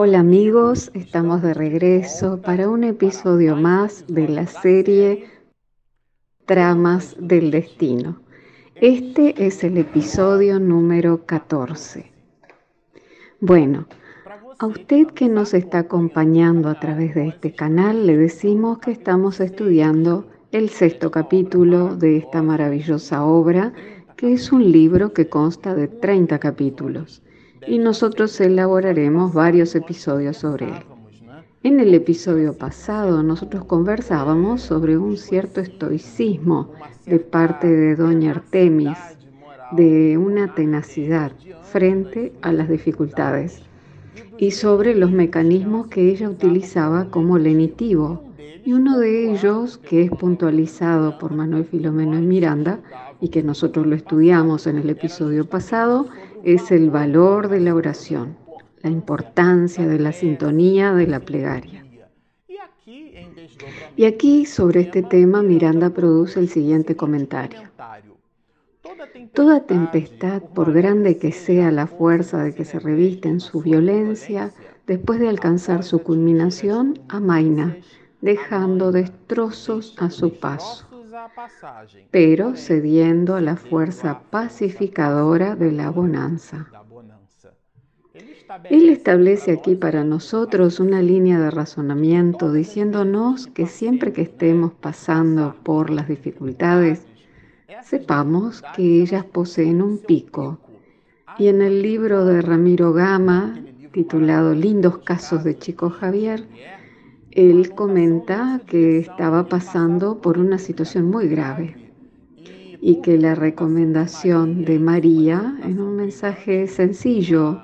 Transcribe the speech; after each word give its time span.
Hola 0.00 0.20
amigos, 0.20 0.92
estamos 0.94 1.42
de 1.42 1.54
regreso 1.54 2.40
para 2.40 2.68
un 2.68 2.84
episodio 2.84 3.56
más 3.56 4.04
de 4.06 4.28
la 4.28 4.46
serie 4.46 5.24
Tramas 6.46 7.16
del 7.18 7.50
Destino. 7.50 8.20
Este 8.76 9.44
es 9.44 9.64
el 9.64 9.76
episodio 9.76 10.60
número 10.60 11.26
14. 11.26 12.12
Bueno, 13.40 13.88
a 14.60 14.66
usted 14.66 15.08
que 15.08 15.28
nos 15.28 15.52
está 15.52 15.80
acompañando 15.80 16.68
a 16.68 16.78
través 16.78 17.16
de 17.16 17.26
este 17.26 17.52
canal, 17.52 18.06
le 18.06 18.16
decimos 18.16 18.78
que 18.78 18.92
estamos 18.92 19.40
estudiando 19.40 20.28
el 20.52 20.68
sexto 20.68 21.10
capítulo 21.10 21.96
de 21.96 22.18
esta 22.18 22.40
maravillosa 22.40 23.24
obra, 23.24 23.72
que 24.14 24.32
es 24.32 24.52
un 24.52 24.70
libro 24.70 25.12
que 25.12 25.28
consta 25.28 25.74
de 25.74 25.88
30 25.88 26.38
capítulos, 26.38 27.20
y 27.68 27.78
nosotros 27.78 28.40
elaboraremos 28.40 29.34
varios 29.34 29.74
episodios 29.74 30.38
sobre 30.38 30.66
él. 30.66 30.82
En 31.62 31.80
el 31.80 31.92
episodio 31.92 32.56
pasado 32.56 33.22
nosotros 33.22 33.64
conversábamos 33.64 34.62
sobre 34.62 34.96
un 34.96 35.16
cierto 35.16 35.60
estoicismo 35.60 36.72
de 37.04 37.18
parte 37.18 37.66
de 37.66 37.96
doña 37.96 38.30
Artemis, 38.30 38.96
de 39.72 40.16
una 40.16 40.54
tenacidad 40.54 41.32
frente 41.62 42.32
a 42.40 42.52
las 42.52 42.68
dificultades 42.68 43.60
y 44.38 44.52
sobre 44.52 44.94
los 44.94 45.10
mecanismos 45.10 45.88
que 45.88 46.10
ella 46.10 46.30
utilizaba 46.30 47.10
como 47.10 47.38
lenitivo. 47.38 48.22
Y 48.64 48.72
uno 48.72 48.98
de 48.98 49.32
ellos, 49.32 49.78
que 49.78 50.02
es 50.02 50.10
puntualizado 50.10 51.18
por 51.18 51.32
Manuel 51.34 51.64
Filomeno 51.64 52.18
y 52.18 52.22
Miranda, 52.22 52.80
y 53.20 53.28
que 53.28 53.42
nosotros 53.42 53.86
lo 53.86 53.96
estudiamos 53.96 54.66
en 54.66 54.78
el 54.78 54.90
episodio 54.90 55.44
pasado, 55.44 56.06
es 56.44 56.70
el 56.70 56.90
valor 56.90 57.48
de 57.48 57.60
la 57.60 57.74
oración, 57.74 58.36
la 58.82 58.90
importancia 58.90 59.86
de 59.86 59.98
la 59.98 60.12
sintonía 60.12 60.94
de 60.94 61.06
la 61.06 61.20
plegaria. 61.20 61.84
Y 63.96 64.04
aquí 64.04 64.46
sobre 64.46 64.80
este 64.80 65.02
tema 65.02 65.42
Miranda 65.42 65.90
produce 65.90 66.40
el 66.40 66.48
siguiente 66.48 66.96
comentario. 66.96 67.60
Toda 69.32 69.60
tempestad, 69.60 70.42
por 70.42 70.72
grande 70.72 71.18
que 71.18 71.32
sea 71.32 71.70
la 71.70 71.86
fuerza 71.86 72.42
de 72.42 72.54
que 72.54 72.64
se 72.64 72.78
reviste 72.78 73.28
en 73.28 73.40
su 73.40 73.60
violencia, 73.60 74.52
después 74.86 75.20
de 75.20 75.28
alcanzar 75.28 75.84
su 75.84 76.02
culminación, 76.02 76.98
amaina, 77.08 77.76
dejando 78.20 78.90
destrozos 78.90 79.94
a 79.98 80.10
su 80.10 80.32
paso, 80.34 80.87
pero 82.10 82.56
cediendo 82.56 83.36
a 83.36 83.40
la 83.40 83.56
fuerza 83.56 84.20
pacificadora 84.30 85.56
de 85.56 85.72
la 85.72 85.90
bonanza. 85.90 86.68
Él 88.64 88.88
establece 88.88 89.52
aquí 89.52 89.74
para 89.74 90.04
nosotros 90.04 90.80
una 90.80 91.02
línea 91.02 91.38
de 91.38 91.50
razonamiento 91.50 92.50
diciéndonos 92.50 93.46
que 93.46 93.66
siempre 93.66 94.12
que 94.12 94.22
estemos 94.22 94.72
pasando 94.72 95.54
por 95.62 95.90
las 95.90 96.08
dificultades, 96.08 97.06
sepamos 97.82 98.62
que 98.74 99.02
ellas 99.02 99.24
poseen 99.24 99.82
un 99.82 99.98
pico. 99.98 100.58
Y 101.38 101.48
en 101.48 101.60
el 101.60 101.82
libro 101.82 102.24
de 102.24 102.40
Ramiro 102.40 102.92
Gama, 102.92 103.60
titulado 103.92 104.54
Lindos 104.54 104.98
casos 104.98 105.44
de 105.44 105.56
Chico 105.58 105.90
Javier, 105.90 106.46
él 107.30 107.74
comenta 107.74 108.60
que 108.66 108.98
estaba 108.98 109.46
pasando 109.46 110.20
por 110.20 110.38
una 110.38 110.58
situación 110.58 111.10
muy 111.10 111.28
grave 111.28 111.76
y 112.80 113.00
que 113.00 113.18
la 113.18 113.34
recomendación 113.34 114.64
de 114.64 114.78
María, 114.78 115.58
en 115.62 115.80
un 115.80 115.96
mensaje 115.96 116.66
sencillo 116.66 117.60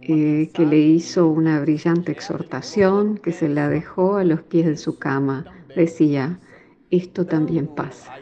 eh, 0.00 0.50
que 0.52 0.66
le 0.66 0.78
hizo 0.78 1.28
una 1.28 1.60
brillante 1.60 2.12
exhortación, 2.12 3.18
que 3.18 3.32
se 3.32 3.48
la 3.48 3.68
dejó 3.68 4.16
a 4.16 4.24
los 4.24 4.42
pies 4.42 4.66
de 4.66 4.76
su 4.76 4.98
cama, 4.98 5.44
decía, 5.74 6.40
esto 6.90 7.26
también 7.26 7.66
pasa 7.66 8.12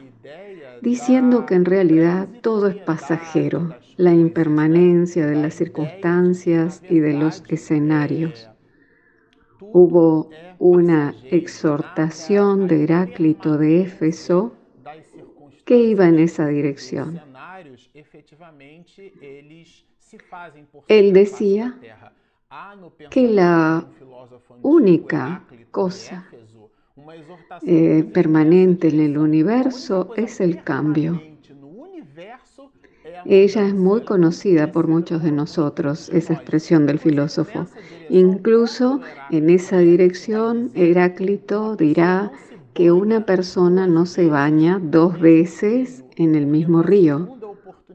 diciendo 0.82 1.46
que 1.46 1.54
en 1.54 1.64
realidad 1.64 2.28
todo 2.42 2.68
es 2.68 2.76
pasajero, 2.76 3.74
la 3.96 4.14
impermanencia 4.14 5.26
de 5.26 5.36
las 5.36 5.54
circunstancias 5.54 6.82
y 6.88 6.98
de 6.98 7.14
los 7.14 7.42
escenarios. 7.48 8.48
Hubo 9.60 10.30
una 10.58 11.14
exhortación 11.24 12.66
de 12.68 12.84
Heráclito 12.84 13.56
de 13.56 13.82
Éfeso 13.82 14.54
que 15.64 15.76
iba 15.76 16.06
en 16.08 16.18
esa 16.18 16.46
dirección. 16.46 17.20
Él 20.88 21.12
decía 21.12 21.78
que 23.10 23.28
la 23.28 23.86
única 24.62 25.44
cosa 25.70 26.26
eh, 27.66 28.04
permanente 28.14 28.88
en 28.88 29.00
el 29.00 29.18
universo 29.18 30.14
es 30.16 30.40
el 30.40 30.62
cambio. 30.62 31.20
Ella 33.28 33.66
es 33.66 33.74
muy 33.74 34.02
conocida 34.02 34.70
por 34.70 34.86
muchos 34.86 35.22
de 35.22 35.32
nosotros, 35.32 36.08
esa 36.10 36.34
expresión 36.34 36.86
del 36.86 36.98
filósofo. 36.98 37.66
Incluso 38.08 39.00
en 39.30 39.50
esa 39.50 39.78
dirección, 39.78 40.70
Heráclito 40.74 41.74
dirá 41.76 42.30
que 42.72 42.92
una 42.92 43.26
persona 43.26 43.86
no 43.86 44.06
se 44.06 44.28
baña 44.28 44.80
dos 44.82 45.18
veces 45.18 46.04
en 46.16 46.34
el 46.34 46.46
mismo 46.46 46.82
río, 46.82 47.36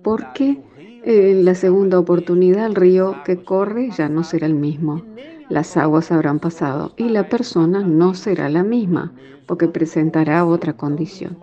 porque 0.04 0.60
en 1.04 1.46
la 1.46 1.56
segunda 1.56 1.98
oportunidad 1.98 2.66
el 2.66 2.76
río 2.76 3.16
que 3.24 3.38
corre 3.38 3.90
ya 3.92 4.10
no 4.10 4.24
será 4.24 4.48
el 4.48 4.56
mismo 4.56 5.02
las 5.52 5.76
aguas 5.76 6.12
habrán 6.12 6.40
pasado 6.40 6.94
y 6.98 7.10
la 7.10 7.28
persona 7.28 7.82
no 7.82 8.14
será 8.14 8.50
la 8.50 8.64
misma, 8.64 9.14
porque 9.46 9.68
presentará 9.68 10.46
otra 10.46 10.74
condición. 10.74 11.38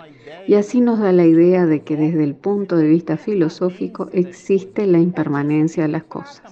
Y 0.47 0.55
así 0.55 0.81
nos 0.81 0.99
da 0.99 1.13
la 1.13 1.27
idea 1.27 1.67
de 1.67 1.83
que 1.83 1.97
desde 1.97 2.25
el 2.25 2.35
punto 2.35 2.77
de 2.77 2.89
vista 2.89 3.19
filosófico 3.19 4.09
existe 4.13 4.87
la 4.87 4.99
impermanencia 4.99 5.83
de 5.83 5.91
las 5.91 6.05
cosas. 6.05 6.43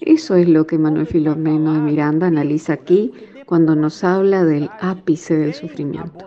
Eso 0.00 0.34
es 0.36 0.48
lo 0.48 0.66
que 0.66 0.78
Manuel 0.78 1.06
Filomeno 1.06 1.74
de 1.74 1.80
Miranda 1.80 2.28
analiza 2.28 2.72
aquí 2.72 3.12
cuando 3.44 3.74
nos 3.74 4.02
habla 4.02 4.44
del 4.44 4.70
ápice 4.80 5.36
del 5.36 5.52
sufrimiento. 5.52 6.26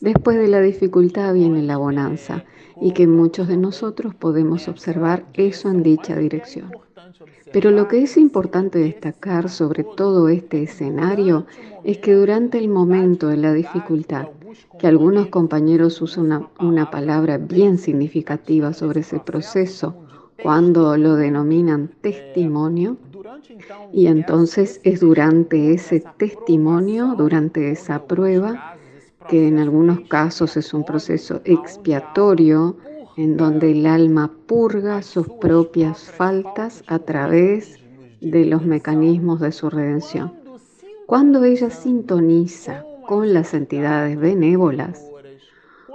Después 0.00 0.36
de 0.36 0.48
la 0.48 0.60
dificultad 0.60 1.32
viene 1.32 1.62
la 1.62 1.78
bonanza 1.78 2.44
y 2.80 2.92
que 2.92 3.06
muchos 3.06 3.48
de 3.48 3.56
nosotros 3.56 4.14
podemos 4.14 4.68
observar 4.68 5.24
eso 5.32 5.70
en 5.70 5.82
dicha 5.82 6.16
dirección. 6.16 6.70
Pero 7.52 7.70
lo 7.70 7.86
que 7.88 8.02
es 8.02 8.16
importante 8.16 8.78
destacar 8.78 9.48
sobre 9.48 9.84
todo 9.84 10.28
este 10.28 10.62
escenario 10.62 11.46
es 11.84 11.98
que 11.98 12.14
durante 12.14 12.58
el 12.58 12.68
momento 12.68 13.28
de 13.28 13.36
la 13.36 13.52
dificultad, 13.52 14.28
que 14.78 14.86
algunos 14.86 15.28
compañeros 15.28 16.00
usan 16.02 16.48
una, 16.58 16.90
palabra 16.90 17.38
bien 17.38 17.78
significativa 17.78 18.72
sobre 18.72 19.00
ese 19.00 19.20
proceso, 19.20 19.94
cuando 20.42 20.96
lo 20.96 21.14
denominan 21.14 21.88
testimonio, 22.00 22.96
y 23.92 24.06
entonces 24.06 24.80
es 24.82 25.00
durante 25.00 25.72
ese 25.72 26.02
testimonio, 26.16 27.14
durante 27.16 27.70
esa 27.70 28.04
prueba, 28.04 28.76
que 29.28 29.48
en 29.48 29.58
algunos 29.58 30.00
casos 30.08 30.56
es 30.56 30.74
un 30.74 30.84
proceso 30.84 31.40
expiatorio, 31.44 32.76
en 33.16 33.36
donde 33.36 33.72
el 33.72 33.86
alma 33.86 34.30
purga 34.46 35.02
sus 35.02 35.28
propias 35.28 36.10
faltas 36.10 36.82
a 36.86 36.98
través 36.98 37.78
de 38.20 38.44
los 38.44 38.64
mecanismos 38.64 39.40
de 39.40 39.52
su 39.52 39.70
redención. 39.70 40.32
Cuando 41.06 41.44
ella 41.44 41.70
sintoniza 41.70 42.84
con 43.06 43.32
las 43.34 43.54
entidades 43.54 44.18
benévolas, 44.18 45.04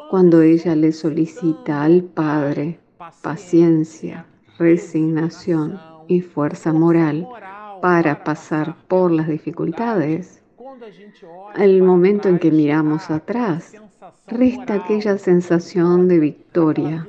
cuando 0.09 0.41
ella 0.41 0.75
le 0.75 0.91
solicita 0.91 1.83
al 1.83 2.03
Padre 2.03 2.79
paciencia, 3.21 4.25
resignación 4.57 5.79
y 6.07 6.21
fuerza 6.21 6.73
moral 6.73 7.27
para 7.81 8.23
pasar 8.23 8.75
por 8.87 9.11
las 9.11 9.27
dificultades, 9.27 10.41
el 11.55 11.81
momento 11.83 12.29
en 12.29 12.39
que 12.39 12.51
miramos 12.51 13.09
atrás 13.09 13.73
resta 14.27 14.75
aquella 14.75 15.17
sensación 15.17 16.07
de 16.07 16.19
victoria, 16.19 17.07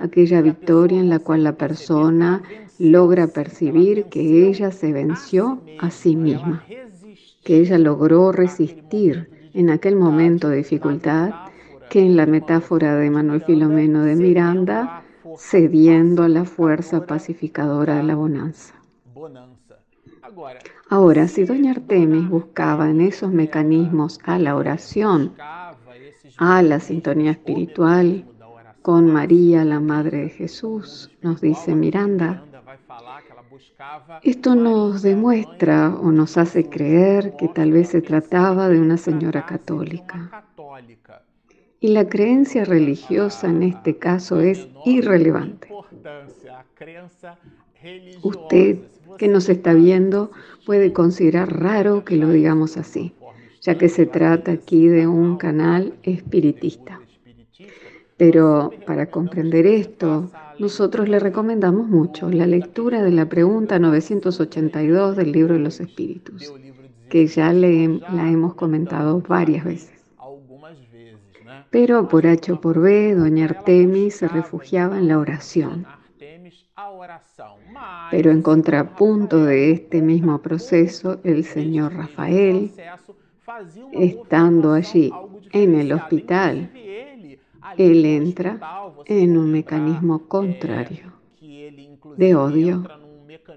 aquella 0.00 0.40
victoria 0.42 1.00
en 1.00 1.08
la 1.08 1.18
cual 1.18 1.44
la 1.44 1.52
persona 1.52 2.42
logra 2.78 3.28
percibir 3.28 4.04
que 4.04 4.48
ella 4.48 4.70
se 4.70 4.92
venció 4.92 5.62
a 5.78 5.90
sí 5.90 6.16
misma, 6.16 6.64
que 7.44 7.58
ella 7.58 7.78
logró 7.78 8.32
resistir 8.32 9.50
en 9.54 9.70
aquel 9.70 9.96
momento 9.96 10.48
de 10.48 10.58
dificultad 10.58 11.32
que 11.90 12.00
en 12.00 12.16
la 12.16 12.26
metáfora 12.26 12.96
de 12.96 13.10
Manuel 13.10 13.42
Filomeno 13.42 14.02
de 14.02 14.16
Miranda, 14.16 15.02
cediendo 15.36 16.22
a 16.22 16.28
la 16.28 16.44
fuerza 16.44 17.06
pacificadora 17.06 17.96
de 17.96 18.02
la 18.02 18.14
bonanza. 18.14 18.74
Ahora, 20.88 21.28
si 21.28 21.44
doña 21.44 21.72
Artemis 21.72 22.28
buscaba 22.28 22.88
en 22.90 23.00
esos 23.00 23.32
mecanismos 23.32 24.18
a 24.24 24.38
la 24.38 24.56
oración, 24.56 25.32
a 26.38 26.62
la 26.62 26.80
sintonía 26.80 27.32
espiritual 27.32 28.24
con 28.82 29.12
María, 29.12 29.64
la 29.64 29.80
Madre 29.80 30.22
de 30.22 30.28
Jesús, 30.28 31.10
nos 31.22 31.40
dice 31.40 31.74
Miranda, 31.74 32.44
Esto 34.22 34.54
nos 34.56 35.02
demuestra 35.02 35.94
o 35.94 36.10
nos 36.10 36.36
hace 36.36 36.68
creer 36.68 37.34
que 37.36 37.48
tal 37.48 37.72
vez 37.72 37.90
se 37.90 38.02
trataba 38.02 38.68
de 38.68 38.80
una 38.80 38.96
señora 38.96 39.46
católica. 39.46 40.44
Y 41.78 41.88
la 41.88 42.08
creencia 42.08 42.64
religiosa 42.64 43.48
en 43.48 43.62
este 43.62 43.96
caso 43.98 44.40
es 44.40 44.68
irrelevante. 44.84 45.68
Usted 48.22 48.78
que 49.18 49.28
nos 49.28 49.48
está 49.48 49.74
viendo 49.74 50.30
puede 50.64 50.92
considerar 50.92 51.60
raro 51.60 52.04
que 52.04 52.16
lo 52.16 52.30
digamos 52.30 52.76
así, 52.76 53.14
ya 53.60 53.76
que 53.76 53.88
se 53.88 54.06
trata 54.06 54.52
aquí 54.52 54.88
de 54.88 55.06
un 55.06 55.36
canal 55.36 55.94
espiritista. 56.02 57.00
Pero 58.16 58.70
para 58.86 59.06
comprender 59.10 59.66
esto, 59.66 60.30
nosotros 60.58 61.08
le 61.08 61.18
recomendamos 61.18 61.88
mucho 61.88 62.30
la 62.30 62.46
lectura 62.46 63.02
de 63.02 63.10
la 63.10 63.28
pregunta 63.28 63.78
982 63.78 65.16
del 65.16 65.32
libro 65.32 65.54
de 65.54 65.60
los 65.60 65.80
espíritus, 65.80 66.52
que 67.08 67.26
ya 67.26 67.52
le, 67.52 68.00
la 68.12 68.30
hemos 68.30 68.54
comentado 68.54 69.20
varias 69.26 69.64
veces. 69.64 69.92
Pero 71.70 72.06
por 72.06 72.26
H 72.26 72.52
o 72.52 72.60
por 72.60 72.80
B, 72.80 73.14
doña 73.14 73.46
Artemis 73.46 74.16
se 74.16 74.28
refugiaba 74.28 74.98
en 74.98 75.08
la 75.08 75.18
oración. 75.18 75.86
Pero 78.10 78.30
en 78.30 78.42
contrapunto 78.42 79.44
de 79.44 79.72
este 79.72 80.02
mismo 80.02 80.40
proceso, 80.42 81.20
el 81.24 81.44
señor 81.44 81.94
Rafael, 81.94 82.72
estando 83.92 84.72
allí 84.72 85.10
en 85.52 85.74
el 85.74 85.92
hospital, 85.92 86.70
él 87.76 88.04
entra 88.04 88.58
en 89.06 89.36
un 89.36 89.50
mecanismo 89.52 90.28
contrario 90.28 91.12
de 92.16 92.34
odio, 92.34 92.84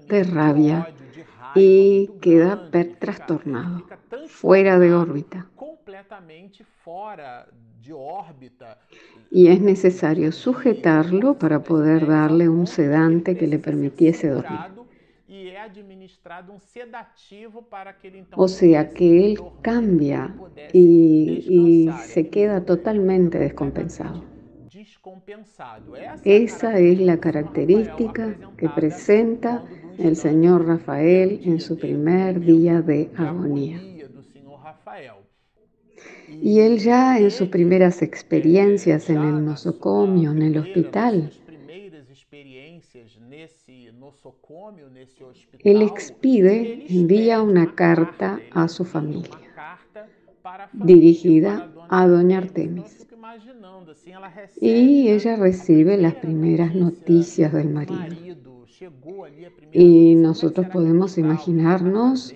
de 0.08 0.24
rabia 0.24 0.88
y 1.54 2.08
queda 2.20 2.70
trastornado, 2.98 3.84
fuera 4.28 4.78
de 4.78 4.94
órbita. 4.94 5.46
Y 9.30 9.48
es 9.48 9.60
necesario 9.60 10.32
sujetarlo 10.32 11.34
para 11.34 11.62
poder 11.62 12.06
darle 12.06 12.48
un 12.48 12.66
sedante 12.66 13.36
que 13.36 13.46
le 13.46 13.58
permitiese 13.58 14.28
dormir. 14.28 14.75
O 18.36 18.48
sea 18.48 18.88
que 18.90 19.26
él 19.26 19.38
cambia 19.62 20.34
y, 20.72 21.44
y 21.48 21.92
se 22.06 22.28
queda 22.28 22.64
totalmente 22.64 23.38
descompensado. 23.38 24.24
Esa 26.24 26.78
es 26.78 27.00
la 27.00 27.18
característica 27.18 28.36
que 28.56 28.68
presenta 28.68 29.64
el 29.98 30.16
señor 30.16 30.66
Rafael 30.66 31.40
en 31.44 31.60
su 31.60 31.78
primer 31.78 32.40
día 32.40 32.82
de 32.82 33.10
agonía. 33.16 33.80
Y 36.28 36.60
él 36.60 36.78
ya 36.78 37.18
en 37.18 37.30
sus 37.30 37.48
primeras 37.48 38.02
experiencias 38.02 39.08
en 39.08 39.22
el 39.22 39.44
nosocomio, 39.44 40.32
en 40.32 40.42
el 40.42 40.58
hospital, 40.58 41.32
él 45.60 45.82
expide, 45.82 46.86
envía 46.88 47.42
una 47.42 47.74
carta 47.74 48.40
a 48.52 48.68
su 48.68 48.84
familia 48.84 49.30
dirigida 50.72 51.70
a 51.88 52.06
doña 52.06 52.38
Artemis. 52.38 53.06
Y 54.60 55.08
ella 55.08 55.36
recibe 55.36 55.96
las 55.96 56.14
primeras 56.14 56.74
noticias 56.74 57.52
del 57.52 57.70
marido. 57.70 58.16
Y 59.72 60.14
nosotros 60.14 60.66
podemos 60.72 61.18
imaginarnos 61.18 62.34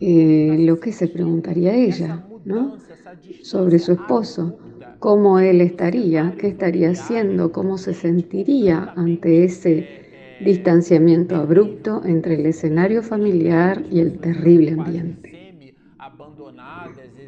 eh, 0.00 0.56
lo 0.58 0.80
que 0.80 0.92
se 0.92 1.08
preguntaría 1.08 1.74
ella, 1.74 2.24
¿no? 2.44 2.76
Sobre 3.42 3.78
su 3.78 3.92
esposo, 3.92 4.58
cómo 4.98 5.38
él 5.38 5.60
estaría, 5.60 6.34
qué 6.38 6.48
estaría 6.48 6.90
haciendo, 6.90 7.52
cómo 7.52 7.78
se 7.78 7.94
sentiría 7.94 8.92
ante 8.96 9.44
ese 9.44 10.01
distanciamiento 10.44 11.36
abrupto 11.36 12.02
entre 12.04 12.34
el 12.34 12.46
escenario 12.46 13.02
familiar 13.02 13.82
y 13.90 14.00
el 14.00 14.18
terrible 14.18 14.72
ambiente, 14.72 15.74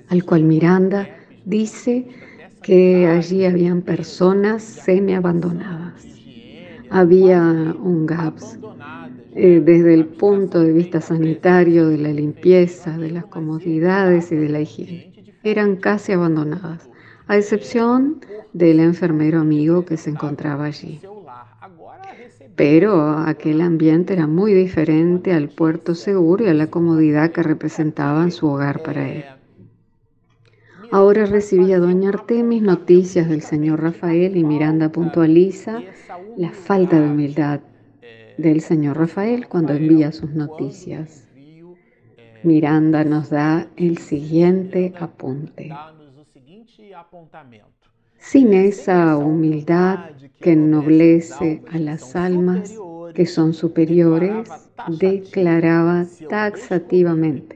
al 0.08 0.24
cual 0.24 0.44
Miranda 0.44 1.08
dice 1.44 2.06
que 2.62 3.06
allí 3.06 3.44
habían 3.44 3.82
personas 3.82 4.62
semi-abandonadas. 4.62 6.06
Había 6.90 7.40
un 7.42 8.06
GAPS 8.06 8.58
eh, 9.34 9.60
desde 9.64 9.94
el 9.94 10.06
punto 10.06 10.60
de 10.60 10.72
vista 10.72 11.00
sanitario, 11.00 11.88
de 11.88 11.98
la 11.98 12.12
limpieza, 12.12 12.96
de 12.96 13.10
las 13.10 13.26
comodidades 13.26 14.30
y 14.30 14.36
de 14.36 14.48
la 14.48 14.60
higiene. 14.60 15.12
Eran 15.42 15.76
casi 15.76 16.12
abandonadas, 16.12 16.88
a 17.26 17.36
excepción 17.36 18.20
del 18.52 18.80
enfermero 18.80 19.40
amigo 19.40 19.84
que 19.84 19.96
se 19.96 20.10
encontraba 20.10 20.66
allí. 20.66 21.00
Pero 22.56 23.18
aquel 23.18 23.60
ambiente 23.60 24.12
era 24.12 24.26
muy 24.26 24.54
diferente 24.54 25.32
al 25.32 25.48
puerto 25.48 25.94
seguro 25.94 26.44
y 26.44 26.48
a 26.48 26.54
la 26.54 26.68
comodidad 26.68 27.32
que 27.32 27.42
representaban 27.42 28.30
su 28.30 28.46
hogar 28.46 28.82
para 28.82 29.08
él. 29.08 29.24
Ahora 30.92 31.26
recibía 31.26 31.80
doña 31.80 32.10
Artemis 32.10 32.62
noticias 32.62 33.28
del 33.28 33.42
señor 33.42 33.82
Rafael 33.82 34.36
y 34.36 34.44
Miranda 34.44 34.90
puntualiza 34.90 35.80
la 36.36 36.50
falta 36.52 37.00
de 37.00 37.08
humildad 37.08 37.60
del 38.38 38.60
señor 38.60 38.98
Rafael 38.98 39.48
cuando 39.48 39.72
envía 39.72 40.12
sus 40.12 40.30
noticias. 40.30 41.26
Miranda 42.44 43.04
nos 43.04 43.30
da 43.30 43.66
el 43.76 43.98
siguiente 43.98 44.92
apunte. 45.00 45.70
Sin 48.26 48.54
esa 48.54 49.18
humildad 49.18 49.98
que 50.40 50.52
ennoblece 50.52 51.62
a 51.70 51.78
las 51.78 52.16
almas 52.16 52.74
que 53.14 53.26
son 53.26 53.52
superiores, 53.52 54.48
declaraba 54.88 56.06
taxativamente, 56.30 57.54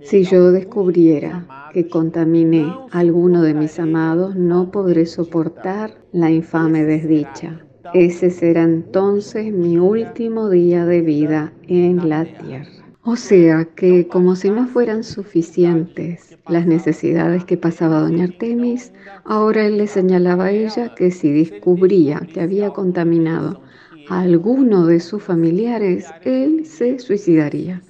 si 0.00 0.24
yo 0.24 0.50
descubriera 0.50 1.46
que 1.74 1.90
contaminé 1.90 2.64
a 2.90 3.00
alguno 3.00 3.42
de 3.42 3.52
mis 3.52 3.78
amados, 3.78 4.34
no 4.34 4.70
podré 4.70 5.04
soportar 5.04 5.92
la 6.10 6.30
infame 6.30 6.84
desdicha. 6.84 7.66
Ese 7.92 8.30
será 8.30 8.62
entonces 8.62 9.52
mi 9.52 9.76
último 9.76 10.48
día 10.48 10.86
de 10.86 11.02
vida 11.02 11.52
en 11.66 12.08
la 12.08 12.24
tierra. 12.24 12.77
O 13.10 13.16
sea 13.16 13.64
que 13.64 14.06
como 14.06 14.36
si 14.36 14.50
no 14.50 14.66
fueran 14.66 15.02
suficientes 15.02 16.36
las 16.46 16.66
necesidades 16.66 17.42
que 17.46 17.56
pasaba 17.56 18.00
doña 18.00 18.24
Artemis, 18.24 18.92
ahora 19.24 19.64
él 19.64 19.78
le 19.78 19.86
señalaba 19.86 20.44
a 20.44 20.50
ella 20.50 20.94
que 20.94 21.10
si 21.10 21.32
descubría 21.32 22.20
que 22.30 22.42
había 22.42 22.68
contaminado 22.68 23.62
a 24.10 24.20
alguno 24.20 24.84
de 24.84 25.00
sus 25.00 25.22
familiares, 25.22 26.04
él 26.22 26.66
se 26.66 26.98
suicidaría. 26.98 27.80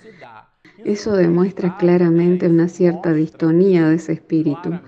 Eso 0.84 1.16
demuestra 1.16 1.76
claramente 1.78 2.46
una 2.46 2.68
cierta 2.68 3.12
distonía 3.12 3.88
de 3.88 3.96
ese 3.96 4.12
espíritu, 4.12 4.78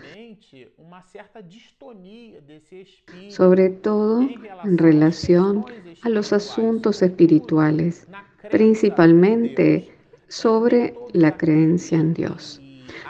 sobre 3.30 3.70
todo 3.70 4.28
en 4.62 4.78
relación 4.78 5.64
a 6.02 6.08
los 6.08 6.32
asuntos 6.32 7.02
espirituales, 7.02 8.06
principalmente 8.48 9.90
sobre 10.30 10.94
la 11.12 11.36
creencia 11.36 11.98
en 11.98 12.14
Dios. 12.14 12.62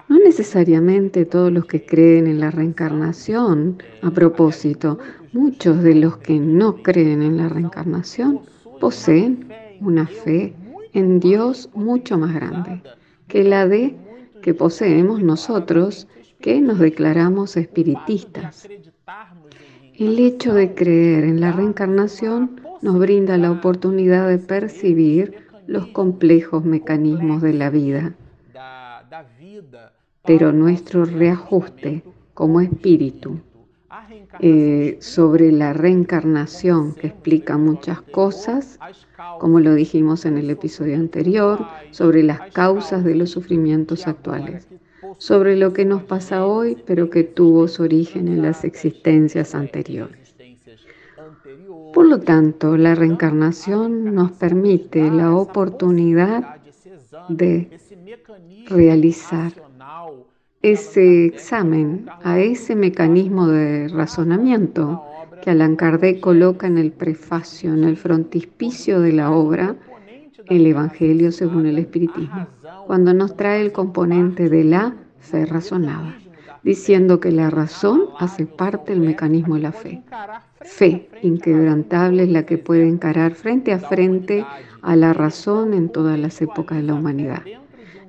No 0.09 0.19
necesariamente 0.19 1.27
todos 1.27 1.53
los 1.53 1.67
que 1.67 1.85
creen 1.85 2.27
en 2.27 2.41
la 2.41 2.51
reencarnación, 2.51 3.81
a 4.03 4.11
propósito, 4.11 4.99
muchos 5.33 5.83
de 5.83 5.95
los 5.95 6.17
que 6.17 6.41
no 6.41 6.83
creen 6.83 7.23
en 7.23 7.37
la 7.37 7.49
reencarnación 7.49 8.41
poseen 8.81 9.49
una 9.81 10.07
fe 10.07 10.55
en 10.95 11.21
Dios 11.21 11.69
mucho 11.75 12.19
más 12.19 12.35
grande 12.35 12.83
que 13.29 13.45
la 13.45 13.69
de 13.69 13.97
que 14.43 14.55
poseemos 14.55 15.23
nosotros 15.23 16.09
que 16.41 16.61
nos 16.63 16.79
declaramos 16.79 17.57
espiritistas. 17.59 18.67
El 19.95 20.19
hecho 20.19 20.55
de 20.55 20.75
creer 20.75 21.25
en 21.25 21.41
la 21.41 21.53
reencarnación 21.53 22.63
nos 22.81 22.99
brinda 22.99 23.37
la 23.37 23.51
oportunidad 23.51 24.27
de 24.27 24.39
percibir 24.39 25.50
los 25.71 25.87
complejos 25.87 26.65
mecanismos 26.65 27.43
de 27.43 27.53
la 27.53 27.71
vida. 27.71 28.13
Pero 30.25 30.51
nuestro 30.51 31.05
reajuste 31.05 32.03
como 32.35 32.61
espíritu 32.61 33.39
eh, 34.41 34.99
sobre 35.01 35.53
la 35.53 35.73
reencarnación, 35.73 36.95
que 36.95 37.07
explica 37.07 37.57
muchas 37.57 38.03
cosas, 38.03 38.81
como 39.39 39.61
lo 39.61 39.75
dijimos 39.75 40.25
en 40.25 40.39
el 40.39 40.51
episodio 40.51 40.97
anterior, 40.97 41.65
sobre 41.93 42.25
las 42.25 42.41
causas 42.51 43.05
de 43.05 43.15
los 43.15 43.31
sufrimientos 43.31 44.09
actuales, 44.09 44.67
sobre 45.19 45.55
lo 45.57 45.73
que 45.73 45.85
nos 45.85 46.03
pasa 46.03 46.47
hoy, 46.47 46.83
pero 46.85 47.11
que 47.11 47.23
tuvo 47.23 47.69
su 47.69 47.85
origen 47.85 48.27
en 48.27 48.43
las 48.43 48.65
existencias 48.65 49.55
anteriores. 49.55 50.20
Por 51.93 52.07
lo 52.07 52.21
tanto, 52.21 52.77
la 52.77 52.95
reencarnación 52.95 54.15
nos 54.15 54.33
permite 54.33 55.11
la 55.11 55.35
oportunidad 55.35 56.57
de 57.29 57.71
realizar 58.69 59.53
ese 60.63 61.27
examen 61.27 62.07
a 62.23 62.39
ese 62.39 62.77
mecanismo 62.77 63.49
de 63.49 63.89
razonamiento 63.89 65.03
que 65.43 65.51
Allan 65.51 65.77
Kardec 65.77 66.21
coloca 66.21 66.67
en 66.67 66.79
el 66.79 66.93
prefacio, 66.93 67.73
en 67.73 67.85
el 67.85 67.97
frontispicio 67.97 69.01
de 69.01 69.13
la 69.13 69.31
obra, 69.31 69.77
el 70.47 70.67
Evangelio 70.67 71.33
según 71.33 71.67
el 71.67 71.79
Espiritismo, 71.79 72.47
cuando 72.87 73.15
nos 73.15 73.37
trae 73.37 73.63
el 73.63 73.73
componente 73.73 74.49
de 74.49 74.65
la 74.65 74.97
fe 75.19 75.47
razonada, 75.47 76.15
diciendo 76.63 77.21
que 77.21 77.33
la 77.33 77.49
razón 77.51 78.03
hace 78.19 78.47
parte 78.47 78.93
del 78.93 79.01
mecanismo 79.01 79.55
de 79.55 79.61
la 79.61 79.73
fe. 79.73 80.03
Fe 80.63 81.09
inquebrantable 81.23 82.25
es 82.25 82.29
la 82.29 82.45
que 82.45 82.59
puede 82.59 82.87
encarar 82.87 83.35
frente 83.35 83.73
a 83.73 83.79
frente 83.79 84.45
a 84.83 84.95
la 84.95 85.13
razón 85.13 85.75
en 85.75 85.89
todas 85.89 86.19
las 86.19 86.41
épocas 86.43 86.79
de 86.79 86.85
la 86.85 86.95
humanidad. 86.95 87.43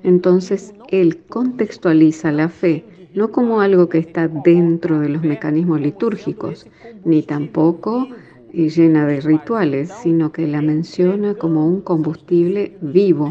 Entonces, 0.02 0.74
él 0.88 1.18
contextualiza 1.28 2.30
la 2.32 2.48
fe 2.48 2.84
no 3.14 3.30
como 3.30 3.60
algo 3.60 3.88
que 3.88 3.98
está 3.98 4.28
dentro 4.28 5.00
de 5.00 5.08
los 5.10 5.22
mecanismos 5.22 5.80
litúrgicos, 5.80 6.66
ni 7.04 7.22
tampoco 7.22 8.08
llena 8.52 9.06
de 9.06 9.20
rituales, 9.20 9.90
sino 10.02 10.32
que 10.32 10.46
la 10.46 10.62
menciona 10.62 11.34
como 11.34 11.66
un 11.66 11.80
combustible 11.80 12.76
vivo 12.80 13.30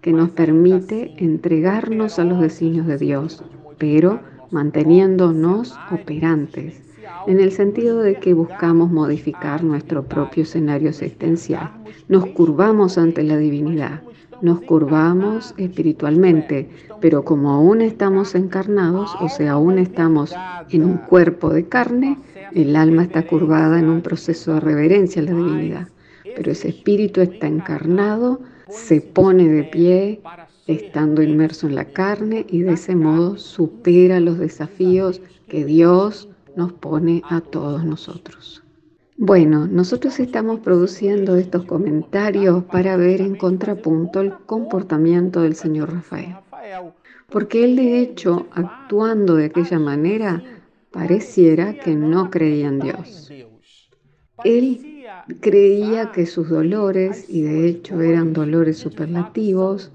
que 0.00 0.12
nos 0.12 0.30
permite 0.30 1.14
entregarnos 1.18 2.18
a 2.18 2.24
los 2.24 2.40
designios 2.40 2.86
de 2.86 2.98
Dios, 2.98 3.44
pero 3.78 4.20
manteniéndonos 4.50 5.76
operantes, 5.90 6.85
en 7.26 7.40
el 7.40 7.52
sentido 7.52 8.00
de 8.00 8.16
que 8.16 8.34
buscamos 8.34 8.90
modificar 8.90 9.64
nuestro 9.64 10.04
propio 10.04 10.44
escenario 10.44 10.90
existencial. 10.90 11.70
Nos 12.08 12.26
curvamos 12.26 12.98
ante 12.98 13.22
la 13.22 13.36
divinidad, 13.36 14.02
nos 14.42 14.60
curvamos 14.60 15.54
espiritualmente, 15.56 16.68
pero 17.00 17.24
como 17.24 17.50
aún 17.50 17.80
estamos 17.80 18.34
encarnados, 18.34 19.14
o 19.20 19.28
sea, 19.28 19.52
aún 19.52 19.78
estamos 19.78 20.34
en 20.70 20.84
un 20.84 20.98
cuerpo 20.98 21.50
de 21.50 21.68
carne, 21.68 22.18
el 22.52 22.76
alma 22.76 23.02
está 23.02 23.26
curvada 23.26 23.78
en 23.78 23.88
un 23.88 24.02
proceso 24.02 24.54
de 24.54 24.60
reverencia 24.60 25.22
a 25.22 25.24
la 25.24 25.32
divinidad. 25.32 25.88
Pero 26.36 26.52
ese 26.52 26.68
espíritu 26.68 27.20
está 27.20 27.46
encarnado, 27.46 28.40
se 28.68 29.00
pone 29.00 29.48
de 29.48 29.64
pie, 29.64 30.20
estando 30.66 31.22
inmerso 31.22 31.66
en 31.66 31.76
la 31.76 31.84
carne 31.84 32.44
y 32.48 32.62
de 32.62 32.72
ese 32.72 32.96
modo 32.96 33.38
supera 33.38 34.20
los 34.20 34.38
desafíos 34.38 35.20
que 35.48 35.64
Dios 35.64 36.28
nos 36.56 36.72
pone 36.72 37.22
a 37.28 37.40
todos 37.40 37.84
nosotros. 37.84 38.62
Bueno, 39.18 39.66
nosotros 39.66 40.18
estamos 40.20 40.60
produciendo 40.60 41.36
estos 41.36 41.64
comentarios 41.64 42.64
para 42.64 42.96
ver 42.96 43.22
en 43.22 43.36
contrapunto 43.36 44.20
el 44.20 44.34
comportamiento 44.34 45.40
del 45.40 45.54
señor 45.54 45.92
Rafael. 45.92 46.36
Porque 47.30 47.64
él 47.64 47.76
de 47.76 48.00
hecho, 48.00 48.46
actuando 48.52 49.36
de 49.36 49.46
aquella 49.46 49.78
manera, 49.78 50.42
pareciera 50.90 51.74
que 51.74 51.94
no 51.94 52.30
creía 52.30 52.68
en 52.68 52.80
Dios. 52.80 53.32
Él 54.44 55.04
creía 55.40 56.12
que 56.12 56.26
sus 56.26 56.48
dolores, 56.48 57.28
y 57.28 57.42
de 57.42 57.68
hecho 57.68 58.00
eran 58.00 58.32
dolores 58.32 58.78
superlativos, 58.78 59.90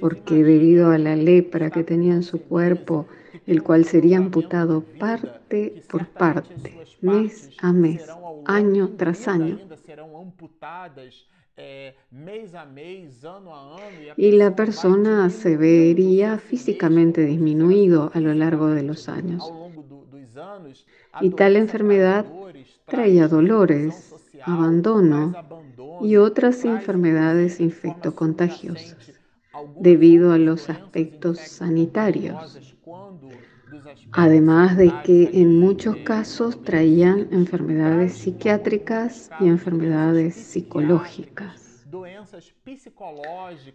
porque 0.00 0.42
debido 0.42 0.90
a 0.90 0.98
la 0.98 1.16
lepra 1.16 1.70
que 1.70 1.84
tenía 1.84 2.14
en 2.14 2.22
su 2.22 2.42
cuerpo, 2.42 3.06
el 3.46 3.62
cual 3.62 3.84
sería 3.84 4.18
amputado 4.18 4.82
parte 4.98 5.82
por 5.90 6.06
parte, 6.06 6.86
mes 7.00 7.50
a 7.58 7.72
mes, 7.72 8.06
año 8.46 8.90
tras 8.96 9.28
año. 9.28 9.58
Y 14.16 14.32
la 14.32 14.56
persona 14.56 15.30
se 15.30 15.56
vería 15.56 16.38
físicamente 16.38 17.24
disminuido 17.24 18.10
a 18.12 18.20
lo 18.20 18.34
largo 18.34 18.68
de 18.68 18.82
los 18.82 19.08
años. 19.08 19.52
Y 21.20 21.30
tal 21.30 21.56
enfermedad 21.56 22.26
traía 22.86 23.28
dolores, 23.28 24.14
abandono 24.42 25.34
y 26.02 26.16
otras 26.16 26.64
enfermedades 26.64 27.60
infectocontagiosas 27.60 28.96
debido 29.80 30.32
a 30.32 30.38
los 30.38 30.68
aspectos 30.70 31.38
sanitarios. 31.38 32.58
Además 34.12 34.76
de 34.76 34.92
que 35.02 35.30
en 35.34 35.58
muchos 35.58 35.96
casos 35.98 36.62
traían 36.62 37.28
enfermedades 37.32 38.14
psiquiátricas 38.14 39.30
y 39.40 39.48
enfermedades 39.48 40.34
psicológicas. 40.34 41.86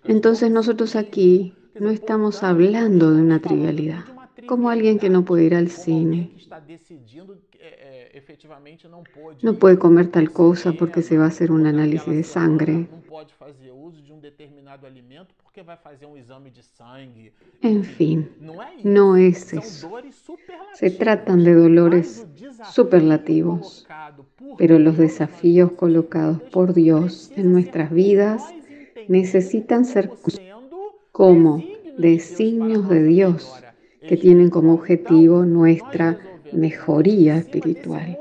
Entonces 0.04 0.52
nosotros 0.52 0.96
aquí 0.96 1.54
no 1.80 1.90
estamos 1.90 2.44
hablando 2.44 3.14
de 3.14 3.22
una 3.22 3.40
trivialidad, 3.40 4.04
como 4.46 4.70
alguien 4.70 5.00
que 5.00 5.10
no 5.10 5.26
puede 5.26 5.46
ir 5.46 5.56
al 5.56 5.70
cine, 5.70 6.32
no 9.42 9.54
puede 9.56 9.80
comer 9.80 10.08
tal 10.08 10.32
cosa 10.32 10.74
porque 10.74 11.02
se 11.02 11.18
va 11.18 11.26
a 11.26 11.28
hacer 11.28 11.52
un 11.52 11.66
análisis 11.66 12.14
de 12.14 12.24
sangre. 12.24 12.88
En 17.62 17.84
fin, 17.84 18.30
no 18.84 19.16
es 19.18 19.54
eso. 19.54 19.90
Se 20.74 20.92
tratan 20.92 21.44
de 21.44 21.54
dolores 21.54 22.26
superlativos, 22.72 23.88
pero 24.58 24.80
los 24.80 24.98
desafíos 24.98 25.72
colocados 25.74 26.42
por 26.44 26.74
Dios 26.74 27.32
en 27.36 27.52
nuestras 27.52 27.92
vidas 27.92 28.44
necesitan 29.08 29.86
ser 29.86 30.12
como 31.12 31.64
designios 31.98 32.88
de 32.88 33.04
Dios 33.04 33.62
que 34.08 34.18
tienen 34.18 34.50
como 34.50 34.74
objetivo 34.74 35.46
nuestra 35.46 36.18
mejoría 36.54 37.38
espiritual. 37.38 38.18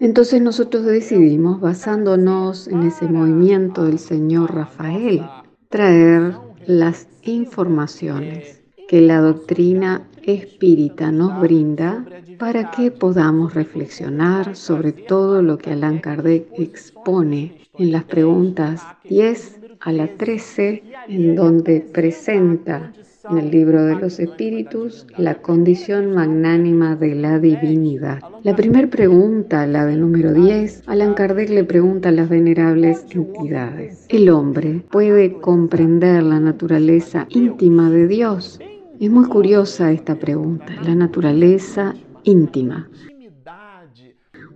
Entonces 0.00 0.40
nosotros 0.40 0.84
decidimos, 0.84 1.60
basándonos 1.60 2.68
en 2.68 2.84
ese 2.84 3.06
movimiento 3.06 3.84
del 3.84 3.98
señor 3.98 4.54
Rafael, 4.54 5.22
traer 5.68 6.34
las 6.66 7.08
informaciones 7.22 8.62
que 8.86 9.00
la 9.00 9.20
doctrina 9.20 10.06
espírita 10.22 11.10
nos 11.10 11.40
brinda 11.40 12.04
para 12.38 12.70
que 12.70 12.90
podamos 12.90 13.54
reflexionar 13.54 14.54
sobre 14.54 14.92
todo 14.92 15.42
lo 15.42 15.58
que 15.58 15.72
Allan 15.72 15.98
Kardec 15.98 16.46
expone 16.58 17.62
en 17.78 17.92
las 17.92 18.04
preguntas 18.04 18.82
10 19.04 19.60
a 19.80 19.92
la 19.92 20.08
13, 20.08 20.82
en 21.08 21.34
donde 21.34 21.80
presenta 21.80 22.92
en 23.30 23.38
el 23.38 23.50
libro 23.50 23.84
de 23.84 23.96
los 23.96 24.18
espíritus 24.18 25.06
la 25.16 25.36
condición 25.36 26.14
magnánima 26.14 26.96
de 26.96 27.14
la 27.14 27.38
divinidad. 27.38 28.20
La 28.42 28.56
primera 28.56 28.88
pregunta, 28.88 29.66
la 29.66 29.86
de 29.86 29.96
número 29.96 30.32
10, 30.32 30.84
Alan 30.86 31.14
Kardec 31.14 31.50
le 31.50 31.64
pregunta 31.64 32.08
a 32.08 32.12
las 32.12 32.28
venerables 32.28 33.04
entidades. 33.10 34.06
¿El 34.08 34.28
hombre 34.30 34.82
puede 34.90 35.32
comprender 35.34 36.22
la 36.22 36.40
naturaleza 36.40 37.26
íntima 37.30 37.90
de 37.90 38.06
Dios? 38.06 38.60
Es 39.00 39.10
muy 39.10 39.26
curiosa 39.26 39.92
esta 39.92 40.16
pregunta, 40.16 40.74
la 40.82 40.94
naturaleza 40.94 41.94
íntima, 42.24 42.88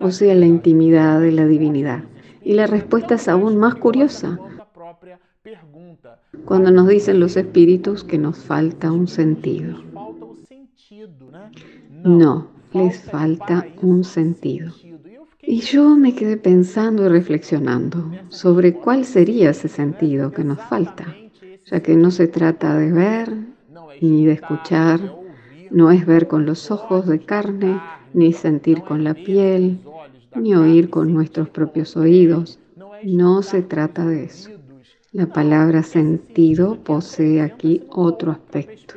o 0.01 0.11
sea, 0.11 0.35
la 0.35 0.47
intimidad 0.47 1.21
de 1.21 1.33
la 1.33 1.47
divinidad. 1.47 2.05
Y 2.45 2.55
la 2.55 2.67
respuesta 2.67 3.15
es 3.15 3.29
aún 3.29 3.57
más 3.57 3.77
curiosa 3.77 4.39
cuando 6.45 6.71
nos 6.71 6.89
dicen 6.89 7.21
los 7.21 7.37
espíritus 7.37 8.05
que 8.05 8.19
nos 8.19 8.39
falta 8.39 8.91
un 8.91 9.07
sentido. 9.07 9.79
No, 12.05 12.49
les 12.73 13.03
falta 13.03 13.67
un 13.81 14.05
sentido. 14.05 14.73
Y 15.43 15.61
yo 15.61 15.97
me 15.97 16.15
quedé 16.15 16.37
pensando 16.37 17.05
y 17.05 17.09
reflexionando 17.09 18.11
sobre 18.29 18.75
cuál 18.75 19.05
sería 19.05 19.51
ese 19.51 19.69
sentido 19.69 20.31
que 20.31 20.45
nos 20.45 20.61
falta, 20.61 21.17
ya 21.67 21.81
que 21.81 21.97
no 21.97 22.11
se 22.11 22.29
trata 22.29 22.77
de 22.77 22.93
ver 22.93 23.35
ni 24.01 24.27
de 24.27 24.33
escuchar, 24.33 25.01
no 25.71 25.91
es 25.91 26.07
ver 26.07 26.29
con 26.29 26.47
los 26.47 26.71
ojos 26.71 27.07
de 27.07 27.21
carne, 27.21 27.81
ni 28.15 28.33
sentir 28.33 28.83
con 28.83 29.05
la 29.05 29.15
piel, 29.15 29.81
ni 30.35 30.55
oír 30.55 30.91
con 30.91 31.13
nuestros 31.13 31.49
propios 31.49 31.97
oídos. 31.97 32.59
No 33.05 33.43
se 33.43 33.63
trata 33.63 34.07
de 34.07 34.25
eso. 34.25 34.51
La 35.13 35.27
palabra 35.27 35.83
sentido 35.83 36.79
posee 36.83 37.41
aquí 37.41 37.85
otro 37.91 38.33
aspecto. 38.33 38.95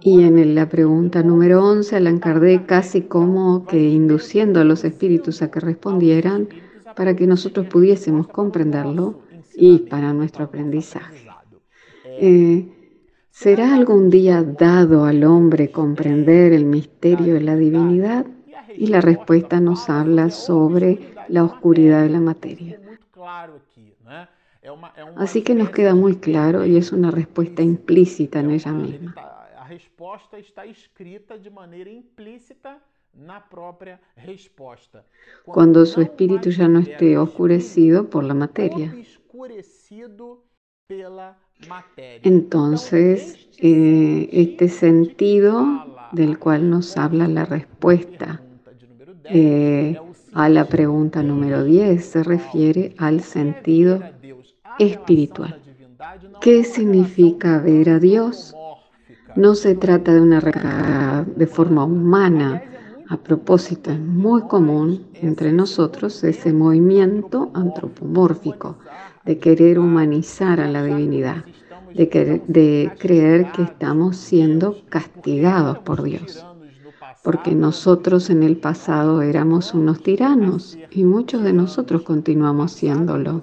Y 0.00 0.24
en 0.24 0.54
la 0.54 0.68
pregunta 0.68 1.22
número 1.22 1.64
11, 1.64 1.96
Allan 1.96 2.18
Kardec 2.18 2.66
casi 2.66 3.02
como 3.02 3.64
que 3.66 3.80
induciendo 3.80 4.60
a 4.60 4.64
los 4.64 4.84
espíritus 4.84 5.42
a 5.42 5.50
que 5.50 5.60
respondieran 5.60 6.48
para 6.96 7.14
que 7.14 7.26
nosotros 7.26 7.66
pudiésemos 7.66 8.28
comprenderlo 8.28 9.20
y 9.54 9.78
para 9.78 10.12
nuestro 10.12 10.44
aprendizaje. 10.44 11.26
Eh, 12.04 12.68
¿Será 13.30 13.74
algún 13.74 14.10
día 14.10 14.42
dado 14.42 15.04
al 15.04 15.24
hombre 15.24 15.70
comprender 15.70 16.52
el 16.52 16.64
misterio 16.64 17.34
de 17.34 17.40
la 17.40 17.56
divinidad? 17.56 18.26
y 18.78 18.88
la 18.88 19.00
respuesta 19.00 19.60
nos 19.60 19.88
habla 19.88 20.30
sobre 20.30 21.14
la 21.28 21.44
oscuridad 21.44 22.02
de 22.02 22.10
la 22.10 22.20
materia. 22.20 22.80
Así 25.16 25.42
que 25.42 25.54
nos 25.54 25.70
queda 25.70 25.94
muy 25.94 26.16
claro 26.16 26.64
y 26.64 26.76
es 26.76 26.92
una 26.92 27.10
respuesta 27.10 27.62
implícita 27.62 28.40
en 28.40 28.50
ella 28.50 28.72
misma. 28.72 29.14
A 29.58 29.68
resposta 29.68 30.38
está 30.38 30.64
escrita 30.64 31.36
de 31.38 31.50
maneira 31.50 31.90
implícita. 31.90 32.80
Cuando 35.46 35.86
su 35.86 36.00
espíritu 36.02 36.50
ya 36.50 36.68
no 36.68 36.80
esté 36.80 37.16
oscurecido 37.16 38.10
por 38.10 38.24
la 38.24 38.34
materia. 38.34 38.94
Entonces, 42.22 43.48
eh, 43.58 44.28
este 44.32 44.68
sentido 44.68 46.10
del 46.12 46.38
cual 46.38 46.68
nos 46.68 46.96
habla 46.96 47.26
la 47.26 47.44
respuesta 47.44 48.42
eh, 49.24 49.98
a 50.34 50.48
la 50.48 50.66
pregunta 50.66 51.22
número 51.22 51.64
10 51.64 52.04
se 52.04 52.22
refiere 52.22 52.94
al 52.98 53.22
sentido 53.22 54.02
espiritual. 54.78 55.60
¿Qué 56.40 56.64
significa 56.64 57.58
ver 57.58 57.90
a 57.90 57.98
Dios? 57.98 58.54
No 59.34 59.54
se 59.54 59.74
trata 59.74 60.12
de 60.14 60.20
una 60.20 61.24
de 61.24 61.46
forma 61.46 61.84
humana. 61.84 62.62
A 63.08 63.16
propósito, 63.18 63.92
es 63.92 64.00
muy 64.00 64.42
común 64.42 65.06
entre 65.14 65.52
nosotros 65.52 66.24
ese 66.24 66.52
movimiento 66.52 67.50
antropomórfico 67.54 68.78
de 69.24 69.38
querer 69.38 69.78
humanizar 69.78 70.60
a 70.60 70.68
la 70.68 70.82
divinidad, 70.82 71.44
de, 71.94 72.42
de 72.48 72.92
creer 72.98 73.52
que 73.52 73.62
estamos 73.62 74.16
siendo 74.16 74.76
castigados 74.88 75.78
por 75.78 76.02
Dios 76.02 76.44
porque 77.26 77.56
nosotros 77.56 78.30
en 78.30 78.44
el 78.44 78.56
pasado 78.56 79.20
éramos 79.20 79.74
unos 79.74 80.00
tiranos 80.00 80.78
y 80.92 81.02
muchos 81.02 81.42
de 81.42 81.52
nosotros 81.52 82.02
continuamos 82.02 82.70
siéndolo. 82.70 83.42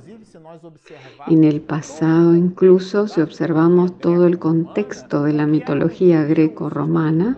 En 1.27 1.43
el 1.43 1.62
pasado 1.62 2.36
incluso, 2.36 3.07
si 3.07 3.22
observamos 3.22 3.98
todo 4.00 4.27
el 4.27 4.39
contexto 4.39 5.24
de 5.24 5.33
la 5.33 5.48
mitología 5.48 6.24
greco-romana, 6.24 7.38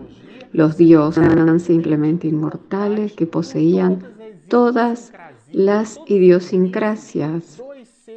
los 0.52 0.76
dioses 0.76 1.24
eran 1.24 1.60
simplemente 1.60 2.28
inmortales 2.28 3.12
que 3.12 3.26
poseían 3.26 4.02
todas 4.48 5.12
las 5.52 5.98
idiosincrasias 6.06 7.62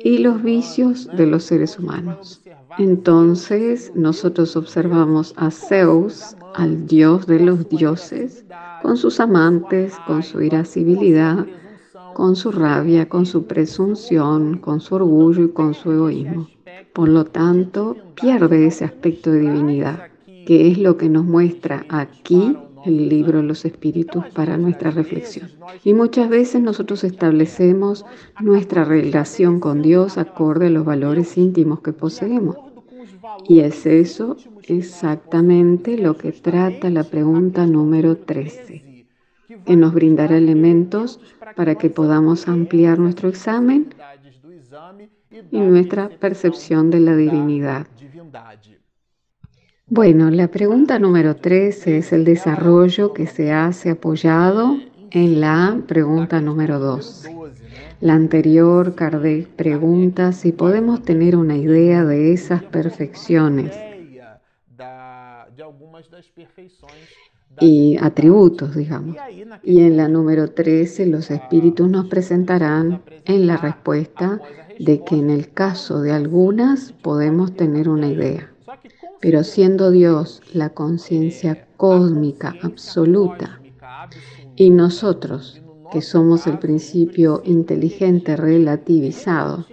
y 0.03 0.19
los 0.19 0.41
vicios 0.43 1.07
de 1.15 1.25
los 1.27 1.43
seres 1.43 1.79
humanos. 1.79 2.41
Entonces 2.77 3.91
nosotros 3.95 4.55
observamos 4.55 5.33
a 5.37 5.51
Zeus, 5.51 6.35
al 6.55 6.87
dios 6.87 7.25
de 7.27 7.39
los 7.39 7.69
dioses, 7.69 8.45
con 8.81 8.97
sus 8.97 9.19
amantes, 9.19 9.93
con 10.07 10.23
su 10.23 10.41
irascibilidad, 10.41 11.45
con 12.19 12.35
su 12.35 12.51
rabia, 12.51 13.07
con 13.07 13.25
su 13.25 13.45
presunción, 13.45 14.57
con 14.57 14.81
su 14.81 14.95
orgullo 14.95 15.45
y 15.45 15.51
con 15.51 15.73
su 15.73 15.89
egoísmo. 15.93 16.49
Por 16.91 17.07
lo 17.07 17.23
tanto, 17.23 17.95
pierde 18.13 18.67
ese 18.67 18.83
aspecto 18.83 19.31
de 19.31 19.39
divinidad, 19.39 20.09
que 20.45 20.67
es 20.67 20.77
lo 20.79 20.97
que 20.97 21.07
nos 21.07 21.23
muestra 21.23 21.85
aquí 21.87 22.57
el 22.85 23.07
libro 23.07 23.41
los 23.41 23.63
espíritus 23.63 24.25
para 24.33 24.57
nuestra 24.57 24.91
reflexión. 24.91 25.49
Y 25.85 25.93
muchas 25.93 26.27
veces 26.27 26.61
nosotros 26.61 27.05
establecemos 27.05 28.05
nuestra 28.41 28.83
relación 28.83 29.61
con 29.61 29.81
Dios 29.81 30.17
acorde 30.17 30.67
a 30.67 30.71
los 30.71 30.83
valores 30.83 31.37
íntimos 31.37 31.79
que 31.79 31.93
poseemos. 31.93 32.57
Y 33.47 33.61
es 33.61 33.85
eso 33.85 34.35
exactamente 34.67 35.97
lo 35.97 36.17
que 36.17 36.33
trata 36.33 36.89
la 36.89 37.05
pregunta 37.05 37.65
número 37.65 38.17
13, 38.17 38.88
que 39.65 39.75
nos 39.75 39.93
brindará 39.93 40.37
elementos 40.37 41.19
para 41.55 41.75
que 41.75 41.89
podamos 41.89 42.47
ampliar 42.47 42.99
nuestro 42.99 43.29
examen 43.29 43.93
y 45.51 45.59
nuestra 45.59 46.09
percepción 46.09 46.89
de 46.89 46.99
la 46.99 47.15
divinidad. 47.15 47.87
Bueno, 49.87 50.29
la 50.29 50.49
pregunta 50.49 50.99
número 50.99 51.35
13 51.35 51.97
es 51.97 52.13
el 52.13 52.23
desarrollo 52.25 53.13
que 53.13 53.25
se 53.25 53.51
hace 53.51 53.89
apoyado 53.89 54.77
en 55.09 55.41
la 55.41 55.81
pregunta 55.87 56.41
número 56.41 56.77
12. 56.77 57.35
La 58.01 58.13
anterior, 58.13 58.93
Kardec 58.93 59.47
pregunta 59.47 60.31
si 60.31 60.51
podemos 60.51 61.03
tener 61.03 61.35
una 61.35 61.57
idea 61.57 62.05
de 62.05 62.33
esas 62.33 62.63
perfecciones 62.63 63.75
y 67.59 67.97
atributos, 67.97 68.75
digamos. 68.75 69.15
Y 69.63 69.81
en 69.81 69.97
la 69.97 70.07
número 70.07 70.51
13, 70.51 71.05
los 71.07 71.31
espíritus 71.31 71.89
nos 71.89 72.07
presentarán 72.07 73.01
en 73.25 73.47
la 73.47 73.57
respuesta 73.57 74.41
de 74.79 75.03
que 75.03 75.15
en 75.15 75.29
el 75.29 75.51
caso 75.51 76.01
de 76.01 76.11
algunas 76.11 76.93
podemos 76.93 77.55
tener 77.55 77.89
una 77.89 78.07
idea. 78.07 78.51
Pero 79.19 79.43
siendo 79.43 79.91
Dios 79.91 80.41
la 80.53 80.69
conciencia 80.69 81.67
cósmica 81.75 82.55
absoluta 82.61 83.59
y 84.55 84.69
nosotros 84.69 85.61
que 85.91 86.01
somos 86.01 86.47
el 86.47 86.59
principio 86.59 87.41
inteligente 87.45 88.35
relativizado. 88.35 89.65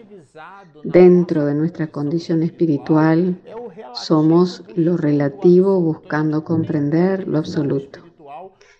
Dentro 0.84 1.46
de 1.46 1.54
nuestra 1.54 1.88
condición 1.88 2.42
espiritual 2.42 3.38
somos 3.94 4.62
lo 4.74 4.96
relativo 4.96 5.80
buscando 5.80 6.44
comprender 6.44 7.26
lo 7.26 7.38
absoluto. 7.38 8.00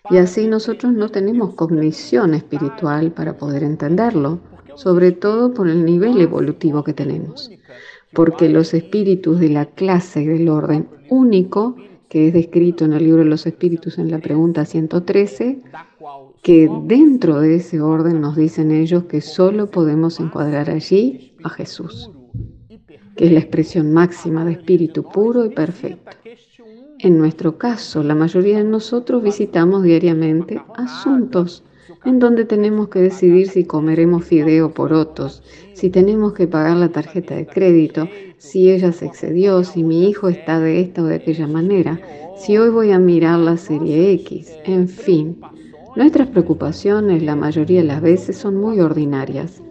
Y 0.09 0.17
así 0.17 0.47
nosotros 0.47 0.93
no 0.93 1.09
tenemos 1.09 1.53
cognición 1.55 2.33
espiritual 2.33 3.11
para 3.11 3.37
poder 3.37 3.63
entenderlo, 3.63 4.39
sobre 4.75 5.11
todo 5.11 5.53
por 5.53 5.67
el 5.67 5.83
nivel 5.85 6.21
evolutivo 6.21 6.83
que 6.83 6.93
tenemos. 6.93 7.51
Porque 8.13 8.47
los 8.47 8.73
espíritus 8.73 9.39
de 9.39 9.49
la 9.49 9.65
clase 9.65 10.25
del 10.25 10.47
orden 10.47 10.87
único, 11.09 11.75
que 12.07 12.27
es 12.27 12.33
descrito 12.33 12.85
en 12.85 12.93
el 12.93 13.03
libro 13.03 13.23
de 13.23 13.29
los 13.29 13.45
espíritus 13.45 13.97
en 13.97 14.11
la 14.11 14.19
pregunta 14.19 14.63
113, 14.63 15.61
que 16.41 16.69
dentro 16.83 17.41
de 17.41 17.55
ese 17.55 17.81
orden 17.81 18.21
nos 18.21 18.37
dicen 18.37 18.71
ellos 18.71 19.03
que 19.05 19.19
solo 19.19 19.69
podemos 19.69 20.19
encuadrar 20.21 20.69
allí 20.69 21.33
a 21.47 21.49
Jesús, 21.49 22.11
que 23.15 23.25
es 23.25 23.31
la 23.31 23.39
expresión 23.39 23.91
máxima 23.91 24.45
de 24.45 24.53
espíritu 24.53 25.03
puro 25.03 25.45
y 25.45 25.49
perfecto. 25.49 26.11
En 26.99 27.17
nuestro 27.17 27.57
caso, 27.57 28.03
la 28.03 28.15
mayoría 28.15 28.57
de 28.57 28.63
nosotros 28.63 29.21
visitamos 29.21 29.83
diariamente 29.83 30.61
asuntos 30.75 31.63
en 32.05 32.19
donde 32.19 32.45
tenemos 32.45 32.89
que 32.89 32.99
decidir 32.99 33.49
si 33.49 33.65
comeremos 33.65 34.25
fideo 34.25 34.73
por 34.73 34.93
otros, 34.93 35.43
si 35.73 35.89
tenemos 35.89 36.33
que 36.33 36.47
pagar 36.47 36.77
la 36.77 36.89
tarjeta 36.89 37.35
de 37.35 37.45
crédito, 37.45 38.07
si 38.37 38.71
ella 38.71 38.91
se 38.91 39.05
excedió, 39.05 39.63
si 39.63 39.83
mi 39.83 40.09
hijo 40.09 40.27
está 40.29 40.59
de 40.59 40.79
esta 40.81 41.01
o 41.01 41.05
de 41.05 41.15
aquella 41.15 41.47
manera, 41.47 41.99
si 42.37 42.57
hoy 42.57 42.69
voy 42.69 42.91
a 42.91 42.99
mirar 42.99 43.39
la 43.39 43.57
serie 43.57 44.11
X, 44.13 44.51
en 44.63 44.87
fin. 44.87 45.39
Nuestras 45.95 46.27
preocupaciones 46.27 47.23
la 47.23 47.35
mayoría 47.35 47.81
de 47.81 47.87
las 47.87 48.01
veces 48.01 48.37
son 48.37 48.55
muy 48.55 48.79
ordinarias 48.79 49.61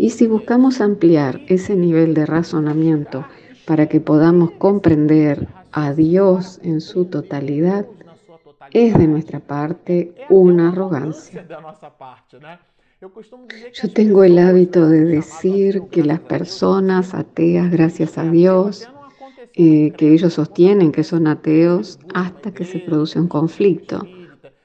y 0.00 0.08
si 0.08 0.26
buscamos 0.26 0.80
ampliar 0.80 1.42
ese 1.46 1.76
nivel 1.76 2.14
de 2.14 2.24
razonamiento 2.24 3.26
para 3.66 3.86
que 3.86 4.00
podamos 4.00 4.52
comprender 4.52 5.46
a 5.72 5.92
Dios 5.92 6.58
en 6.62 6.80
su 6.80 7.04
totalidad, 7.04 7.84
es 8.70 8.96
de 8.96 9.06
nuestra 9.06 9.40
parte 9.40 10.14
una 10.30 10.70
arrogancia. 10.70 11.46
Yo 13.74 13.92
tengo 13.92 14.24
el 14.24 14.38
hábito 14.38 14.88
de 14.88 15.04
decir 15.04 15.82
que 15.90 16.02
las 16.02 16.20
personas 16.20 17.12
ateas, 17.12 17.70
gracias 17.70 18.16
a 18.16 18.24
Dios, 18.24 18.88
eh, 19.52 19.92
que 19.98 20.14
ellos 20.14 20.32
sostienen 20.32 20.92
que 20.92 21.04
son 21.04 21.26
ateos 21.26 21.98
hasta 22.14 22.54
que 22.54 22.64
se 22.64 22.78
produce 22.78 23.20
un 23.20 23.28
conflicto 23.28 24.06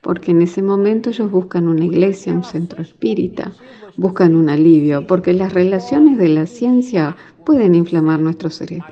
porque 0.06 0.30
en 0.30 0.44
ese 0.44 0.62
momento 0.62 1.10
ellos 1.10 1.32
buscan 1.32 1.68
una 1.68 1.84
iglesia, 1.84 2.32
un 2.32 2.44
centro 2.44 2.80
espírita, 2.80 3.52
buscan 3.98 4.36
un 4.36 4.50
alivio, 4.50 5.08
porque 5.08 5.34
las 5.34 5.52
relaciones 5.52 6.20
de 6.20 6.30
la 6.30 6.46
ciencia 6.46 7.18
pueden 7.44 7.74
inflamar 7.74 8.20
nuestro 8.20 8.52
cerebro, 8.52 8.86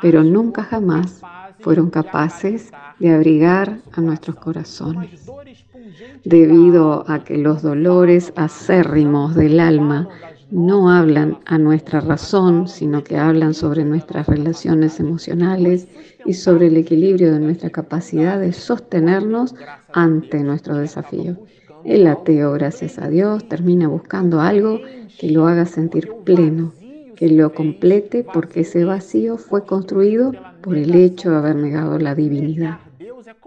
pero 0.00 0.24
nunca 0.24 0.62
jamás 0.62 1.20
fueron 1.60 1.90
capaces 1.90 2.72
de 2.98 3.12
abrigar 3.12 3.80
a 3.92 4.00
nuestros 4.00 4.36
corazones. 4.36 5.30
Debido 6.24 7.04
a 7.06 7.22
que 7.22 7.36
los 7.36 7.60
dolores 7.60 8.32
acérrimos 8.34 9.34
del 9.34 9.60
alma 9.60 10.08
no 10.50 10.90
hablan 10.90 11.38
a 11.44 11.58
nuestra 11.58 12.00
razón, 12.00 12.66
sino 12.66 13.04
que 13.04 13.18
hablan 13.18 13.52
sobre 13.52 13.84
nuestras 13.84 14.26
relaciones 14.26 15.00
emocionales 15.00 15.86
y 16.26 16.34
sobre 16.34 16.66
el 16.66 16.76
equilibrio 16.76 17.32
de 17.32 17.40
nuestra 17.40 17.70
capacidad 17.70 18.40
de 18.40 18.52
sostenernos 18.52 19.54
ante 19.92 20.42
nuestro 20.42 20.76
desafío. 20.76 21.36
El 21.84 22.06
ateo, 22.06 22.52
gracias 22.52 22.98
a 22.98 23.08
Dios, 23.08 23.48
termina 23.48 23.86
buscando 23.88 24.40
algo 24.40 24.80
que 25.18 25.30
lo 25.30 25.46
haga 25.46 25.66
sentir 25.66 26.10
pleno, 26.24 26.72
que 27.14 27.28
lo 27.28 27.54
complete 27.54 28.24
porque 28.24 28.60
ese 28.60 28.84
vacío 28.84 29.38
fue 29.38 29.64
construido 29.64 30.32
por 30.62 30.76
el 30.76 30.94
hecho 30.94 31.30
de 31.30 31.36
haber 31.36 31.56
negado 31.56 31.98
la 31.98 32.14
divinidad. 32.14 32.80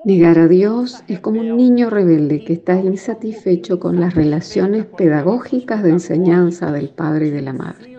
Negar 0.05 0.39
a 0.39 0.47
Dios 0.47 1.03
es 1.09 1.19
como 1.19 1.41
un 1.41 1.57
niño 1.57 1.89
rebelde 1.89 2.43
que 2.45 2.53
está 2.53 2.79
insatisfecho 2.79 3.79
con 3.79 3.99
las 3.99 4.15
relaciones 4.15 4.85
pedagógicas 4.85 5.83
de 5.83 5.89
enseñanza 5.89 6.71
del 6.71 6.89
padre 6.89 7.27
y 7.27 7.31
de 7.31 7.41
la 7.41 7.53
madre. 7.53 7.97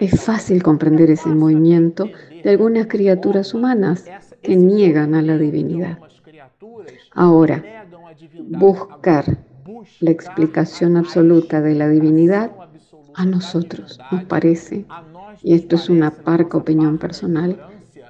Es 0.00 0.20
fácil 0.20 0.62
comprender 0.62 1.10
ese 1.10 1.28
movimiento 1.28 2.08
de 2.44 2.50
algunas 2.50 2.86
criaturas 2.86 3.54
humanas 3.54 4.04
que 4.42 4.54
niegan 4.54 5.14
a 5.14 5.22
la 5.22 5.38
divinidad. 5.38 5.98
Ahora, 7.12 7.64
buscar 8.50 9.38
la 10.00 10.10
explicación 10.10 10.96
absoluta 10.96 11.62
de 11.62 11.74
la 11.74 11.88
divinidad 11.88 12.52
a 13.14 13.24
nosotros 13.24 13.98
nos 14.12 14.24
parece, 14.24 14.84
y 15.42 15.54
esto 15.54 15.76
es 15.76 15.88
una 15.88 16.10
parca 16.10 16.58
opinión 16.58 16.98
personal, 16.98 17.58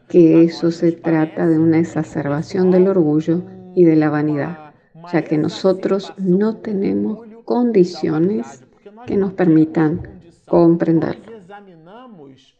que 0.09 0.42
eso 0.42 0.70
se 0.70 0.92
trata 0.92 1.47
de 1.47 1.59
una 1.59 1.79
exacerbación 1.79 2.70
del 2.70 2.88
orgullo 2.88 3.42
y 3.75 3.85
de 3.85 3.97
la 3.97 4.11
vanidad, 4.11 4.75
ya 5.12 5.23
que 5.23 5.38
nosotros 5.38 6.12
no 6.18 6.57
tenemos 6.57 7.20
condiciones 7.44 8.64
que 9.07 9.16
nos 9.16 9.33
permitan 9.33 10.09
comprenderlo. 10.47 11.34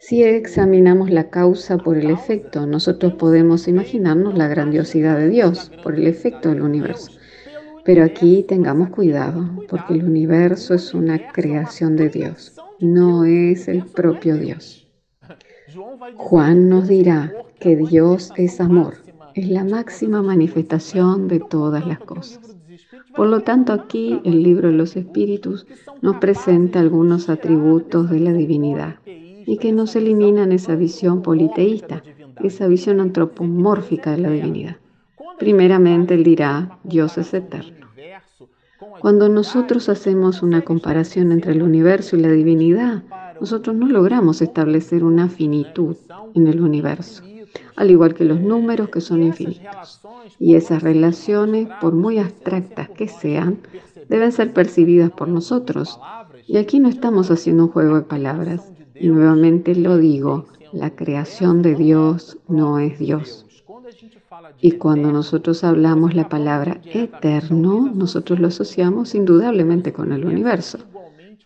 Si 0.06 0.22
examinamos 0.22 1.10
la 1.10 1.30
causa 1.30 1.78
por 1.78 1.96
el 1.96 2.10
efecto, 2.10 2.66
nosotros 2.66 3.14
podemos 3.14 3.68
imaginarnos 3.68 4.36
la 4.36 4.48
grandiosidad 4.48 5.16
de 5.16 5.30
Dios 5.30 5.72
por 5.82 5.94
el 5.94 6.06
efecto 6.06 6.50
del 6.50 6.60
universo. 6.60 7.10
Pero 7.86 8.04
aquí 8.04 8.44
tengamos 8.46 8.90
cuidado, 8.90 9.64
porque 9.66 9.94
el 9.94 10.04
universo 10.04 10.74
es 10.74 10.92
una 10.92 11.32
creación 11.32 11.96
de 11.96 12.10
Dios, 12.10 12.54
no 12.80 13.24
es 13.24 13.66
el 13.66 13.86
propio 13.86 14.36
Dios. 14.36 14.86
Juan 16.16 16.68
nos 16.68 16.86
dirá 16.86 17.32
que 17.58 17.74
Dios 17.74 18.30
es 18.36 18.60
amor, 18.60 18.96
es 19.34 19.48
la 19.48 19.64
máxima 19.64 20.20
manifestación 20.20 21.28
de 21.28 21.40
todas 21.40 21.86
las 21.86 22.00
cosas. 22.00 22.54
Por 23.16 23.28
lo 23.28 23.40
tanto, 23.40 23.72
aquí 23.72 24.20
el 24.26 24.42
libro 24.42 24.68
de 24.68 24.74
los 24.74 24.96
espíritus 24.96 25.66
nos 26.02 26.16
presenta 26.16 26.78
algunos 26.78 27.30
atributos 27.30 28.10
de 28.10 28.20
la 28.20 28.34
divinidad 28.34 28.96
y 29.46 29.59
que 29.59 29.72
nos 29.72 29.96
eliminan 29.96 30.52
esa 30.52 30.74
visión 30.74 31.22
politeísta, 31.22 32.02
esa 32.42 32.66
visión 32.66 33.00
antropomórfica 33.00 34.12
de 34.12 34.18
la 34.18 34.30
divinidad. 34.30 34.76
Primeramente, 35.38 36.14
él 36.14 36.24
dirá, 36.24 36.78
Dios 36.85 37.18
es 37.18 37.35
eterno. 37.35 37.87
Cuando 39.00 39.28
nosotros 39.28 39.88
hacemos 39.88 40.42
una 40.42 40.62
comparación 40.62 41.33
entre 41.33 41.52
el 41.52 41.62
universo 41.62 42.16
y 42.16 42.20
la 42.20 42.30
divinidad, 42.30 43.02
nosotros 43.40 43.74
no 43.76 43.88
logramos 43.88 44.40
establecer 44.40 45.04
una 45.04 45.28
finitud 45.28 45.96
en 46.35 46.46
el 46.46 46.61
universo, 46.61 47.22
al 47.76 47.90
igual 47.90 48.14
que 48.14 48.24
los 48.24 48.40
números 48.40 48.88
que 48.88 49.00
son 49.00 49.22
infinitos. 49.22 50.00
Y 50.38 50.54
esas 50.54 50.83
relaciones, 50.83 51.68
por 51.80 51.94
muy 51.94 52.18
abstractas 52.18 52.88
que 52.90 53.09
sean, 53.09 53.59
deben 54.09 54.33
ser 54.33 54.52
percibidas 54.52 55.11
por 55.11 55.28
nosotros. 55.28 55.98
Y 56.46 56.57
aquí 56.57 56.78
no 56.78 56.88
estamos 56.88 57.30
haciendo 57.30 57.64
un 57.64 57.70
juego 57.70 57.96
de 57.96 58.02
palabras, 58.02 58.72
y 58.94 59.09
nuevamente 59.09 59.74
lo 59.74 59.98
digo, 59.98 60.46
la 60.72 60.90
creación 60.94 61.62
de 61.62 61.74
Dios 61.74 62.38
no 62.48 62.78
es 62.78 62.98
Dios. 62.98 63.46
Y 64.61 64.72
cuando 64.72 65.12
nosotros 65.12 65.64
hablamos 65.64 66.14
la 66.14 66.28
palabra 66.28 66.80
eterno, 66.85 67.90
nosotros 67.94 68.40
lo 68.40 68.48
asociamos 68.48 69.14
indudablemente 69.14 69.92
con 69.92 70.12
el 70.12 70.24
universo. 70.24 70.78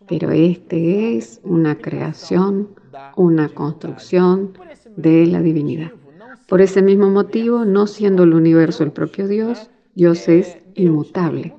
Pero 0.08 0.30
este 0.30 1.16
es 1.16 1.40
una 1.44 1.76
creación, 1.76 2.68
una 3.16 3.48
construcción 3.48 4.52
de 4.96 5.26
la 5.26 5.42
divinidad. 5.42 5.92
Por 6.48 6.62
ese 6.62 6.80
mismo 6.80 7.10
motivo, 7.10 7.64
no 7.64 7.86
siendo 7.86 8.22
el 8.22 8.32
universo 8.32 8.84
el 8.84 8.92
propio 8.92 9.28
Dios, 9.28 9.70
Dios 9.94 10.28
es 10.28 10.56
inmutable, 10.74 11.54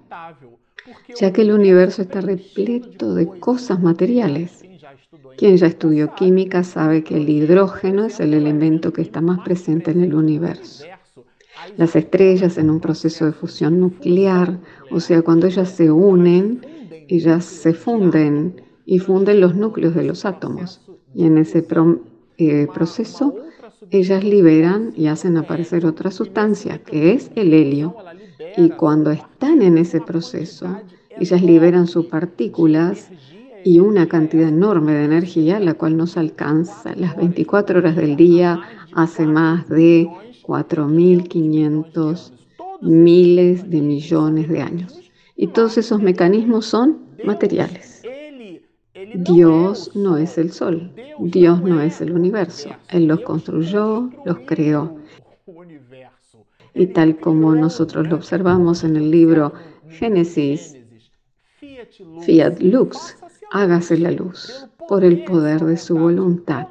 ya 1.20 1.32
que 1.32 1.42
el 1.44 1.52
universo 1.52 2.02
está 2.02 2.22
repleto 2.22 3.14
de 3.14 3.28
cosas 3.28 3.82
materiales 3.82 4.64
quien 5.38 5.58
ya 5.58 5.68
estudió 5.68 6.14
química 6.14 6.64
sabe 6.64 7.04
que 7.04 7.18
el 7.18 7.30
hidrógeno 7.30 8.06
es 8.06 8.20
el 8.20 8.34
elemento 8.34 8.94
que 8.94 9.02
está 9.02 9.22
más 9.22 9.40
presente 9.40 9.90
en 9.92 10.04
el 10.04 10.14
universo. 10.14 10.86
Las 11.78 11.96
estrellas 11.96 12.58
en 12.58 12.70
un 12.70 12.80
proceso 12.80 13.26
de 13.26 13.32
fusión 13.32 13.80
nuclear, 13.80 14.60
o 14.92 15.00
sea, 15.00 15.22
cuando 15.22 15.48
ellas 15.48 15.70
se 15.70 15.90
unen, 15.92 16.62
ellas 17.08 17.46
se 17.46 17.74
funden 17.74 18.62
y 18.86 19.00
funden 19.00 19.42
los 19.42 19.56
núcleos 19.56 19.96
de 19.96 20.04
los 20.04 20.26
átomos. 20.26 20.82
Y 21.16 21.26
en 21.26 21.38
ese 21.38 21.66
eh, 22.38 22.68
proceso, 22.74 23.36
ellas 23.92 24.24
liberan 24.24 24.94
y 24.96 25.08
hacen 25.08 25.38
aparecer 25.38 25.86
otra 25.86 26.12
sustancia, 26.12 26.84
que 26.84 27.14
es 27.14 27.32
el 27.36 27.54
helio. 27.54 27.96
Y 28.58 28.70
cuando 28.70 29.12
están 29.12 29.62
en 29.62 29.78
ese 29.78 30.02
proceso, 30.02 30.82
ellas 31.20 31.42
liberan 31.42 31.88
sus 31.88 32.06
partículas 32.06 33.10
y 33.64 33.80
una 33.80 34.08
cantidad 34.08 34.50
enorme 34.50 34.94
de 34.94 35.06
energía, 35.06 35.60
la 35.60 35.74
cual 35.74 35.98
nos 35.98 36.18
alcanza 36.18 36.96
las 36.96 37.16
24 37.18 37.80
horas 37.80 37.96
del 37.96 38.16
día 38.16 38.62
hace 38.94 39.26
más 39.26 39.68
de 39.70 40.08
4.500 40.44 42.32
miles 42.82 43.70
de 43.70 43.82
millones 43.82 44.50
de 44.50 44.62
años. 44.62 45.00
Y 45.36 45.48
todos 45.48 45.78
esos 45.78 46.02
mecanismos 46.02 46.66
son 46.66 47.00
materiales. 47.24 48.02
Dios 49.16 49.96
no 49.96 50.18
es 50.18 50.38
el 50.38 50.52
sol, 50.52 50.92
Dios 51.20 51.62
no 51.62 51.82
es 51.82 52.02
el 52.02 52.12
universo. 52.12 52.70
Él 52.90 53.06
los 53.08 53.22
construyó, 53.22 54.10
los 54.26 54.40
creó. 54.46 54.98
Y 56.74 56.88
tal 56.88 57.18
como 57.20 57.56
nosotros 57.56 58.08
lo 58.08 58.16
observamos 58.16 58.84
en 58.84 58.96
el 58.96 59.10
libro 59.10 59.54
Génesis, 59.90 60.78
Fiat 62.22 62.60
Lux, 62.60 63.18
hágase 63.52 63.98
la 63.98 64.12
luz 64.12 64.68
por 64.88 65.04
el 65.04 65.24
poder 65.24 65.64
de 65.66 65.78
su 65.78 65.98
voluntad. 65.98 66.68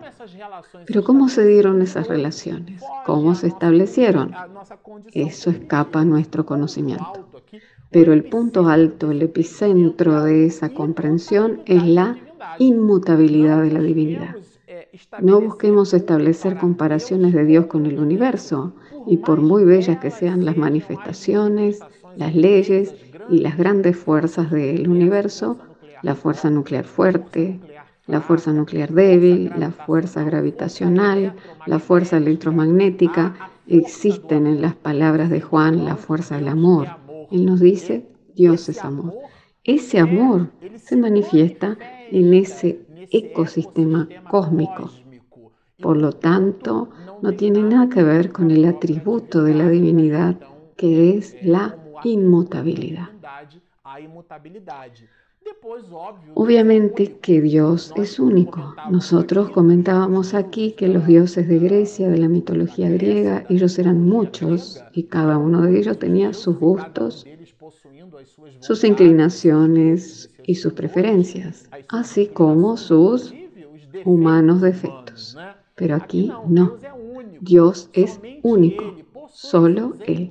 Pero 0.87 1.05
¿cómo 1.05 1.29
se 1.29 1.47
dieron 1.47 1.83
esas 1.83 2.09
relaciones? 2.09 2.83
¿Cómo 3.07 3.35
se 3.35 3.49
establecieron? 3.49 4.33
Eso 5.13 5.51
escapa 5.51 6.01
a 6.01 6.05
nuestro 6.05 6.45
conocimiento. 6.45 7.29
Pero 7.91 8.13
el 8.13 8.25
punto 8.25 8.69
alto, 8.69 9.11
el 9.11 9.23
epicentro 9.23 10.23
de 10.23 10.47
esa 10.47 10.71
comprensión 10.71 11.63
es 11.65 11.85
la 11.85 12.19
inmutabilidad 12.59 13.63
de 13.63 13.73
la 13.73 13.81
divinidad. 13.81 14.37
No 15.21 15.41
busquemos 15.41 15.95
establecer 15.95 16.59
comparaciones 16.59 17.33
de 17.33 17.45
Dios 17.45 17.67
con 17.67 17.87
el 17.87 17.99
universo, 17.99 18.75
y 19.07 19.19
por 19.19 19.41
muy 19.41 19.65
bellas 19.65 19.99
que 20.01 20.11
sean 20.11 20.45
las 20.45 20.57
manifestaciones, 20.57 21.81
las 22.17 22.35
leyes 22.35 22.95
y 23.31 23.39
las 23.39 23.57
grandes 23.57 23.97
fuerzas 23.97 24.51
del 24.51 24.89
universo, 24.89 25.59
la 26.03 26.15
fuerza 26.15 26.51
nuclear 26.51 26.85
fuerte, 26.85 27.61
la 28.07 28.21
fuerza 28.21 28.53
nuclear 28.53 28.93
débil, 28.93 29.53
la 29.57 29.71
fuerza 29.71 30.25
gravitacional, 30.25 31.35
la 31.67 31.79
fuerza 31.79 32.17
electromagnética, 32.17 33.51
existen 33.67 34.47
en 34.47 34.63
las 34.63 34.75
palabras 34.75 35.29
de 35.31 35.41
Juan 35.41 35.85
la 35.85 35.97
fuerza 35.97 36.37
del 36.37 36.49
amor. 36.49 36.89
Él 37.31 37.45
nos 37.45 37.61
dice, 37.61 38.09
Dios 38.35 38.69
es 38.69 38.85
amor. 38.85 39.15
Ese 39.63 39.99
amor 39.99 40.51
se 40.77 40.97
manifiesta 40.97 41.77
en 42.11 42.33
ese 42.33 42.87
ecosistema 43.11 44.09
cósmico. 44.31 44.91
Por 45.81 45.97
lo 45.99 46.13
tanto, 46.13 46.91
no 47.23 47.33
tiene 47.33 47.63
nada 47.63 47.89
que 47.89 48.03
ver 48.03 48.33
con 48.33 48.51
el 48.51 48.65
atributo 48.65 49.43
de 49.43 49.55
la 49.55 49.69
divinidad, 49.69 50.37
que 50.77 51.17
es 51.17 51.37
la 51.43 51.77
inmutabilidad. 52.05 53.09
Obviamente 56.35 57.19
que 57.21 57.41
Dios 57.41 57.93
es 57.97 58.19
único. 58.19 58.75
Nosotros 58.91 59.51
comentábamos 59.51 60.35
aquí 60.35 60.73
que 60.73 60.89
los 60.89 61.07
dioses 61.07 61.49
de 61.49 61.59
Grecia, 61.59 62.09
de 62.09 62.19
la 62.19 62.29
mitología 62.29 62.89
griega, 62.91 63.45
ellos 63.49 63.79
eran 63.79 64.01
muchos 64.03 64.83
y 64.93 65.05
cada 65.05 65.39
uno 65.39 65.63
de 65.63 65.79
ellos 65.79 65.99
tenía 65.99 66.33
sus 66.33 66.59
gustos, 66.59 67.27
sus 68.61 68.85
inclinaciones 68.85 70.31
y 70.45 70.55
sus 70.55 70.73
preferencias, 70.73 71.69
así 71.89 72.27
como 72.27 72.77
sus 72.77 73.35
humanos 74.05 74.61
defectos. 74.61 75.37
Pero 75.75 75.97
aquí 75.97 76.33
no. 76.49 76.77
Dios 77.41 77.91
es 77.93 78.21
único, 78.43 78.97
solo 79.41 79.95
Él 80.05 80.31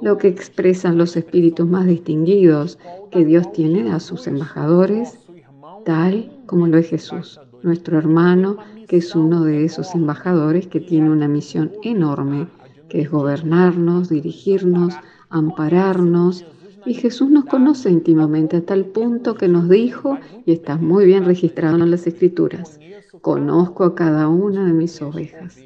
lo 0.00 0.18
que 0.18 0.26
expresan 0.26 0.98
los 0.98 1.16
espíritus 1.16 1.68
más 1.68 1.86
distinguidos 1.86 2.78
que 3.12 3.24
Dios 3.24 3.52
tiene 3.52 3.92
a 3.92 4.00
sus 4.00 4.26
embajadores, 4.26 5.20
tal 5.84 6.32
como 6.46 6.66
lo 6.66 6.76
es 6.78 6.88
Jesús, 6.88 7.40
nuestro 7.62 7.96
hermano, 7.96 8.56
que 8.88 8.96
es 8.96 9.14
uno 9.14 9.44
de 9.44 9.64
esos 9.64 9.94
embajadores 9.94 10.66
que 10.66 10.80
tiene 10.80 11.10
una 11.10 11.28
misión 11.28 11.70
enorme, 11.84 12.48
que 12.88 13.02
es 13.02 13.10
gobernarnos, 13.10 14.08
dirigirnos, 14.08 14.94
ampararnos. 15.28 16.44
Y 16.84 16.94
Jesús 16.94 17.30
nos 17.30 17.44
conoce 17.44 17.88
íntimamente 17.88 18.56
a 18.56 18.66
tal 18.66 18.86
punto 18.86 19.36
que 19.36 19.46
nos 19.46 19.68
dijo, 19.68 20.18
y 20.44 20.50
está 20.50 20.76
muy 20.76 21.04
bien 21.06 21.24
registrado 21.24 21.76
en 21.76 21.92
las 21.92 22.04
escrituras, 22.08 22.80
conozco 23.20 23.84
a 23.84 23.94
cada 23.94 24.26
una 24.26 24.66
de 24.66 24.72
mis 24.72 25.00
ovejas. 25.00 25.56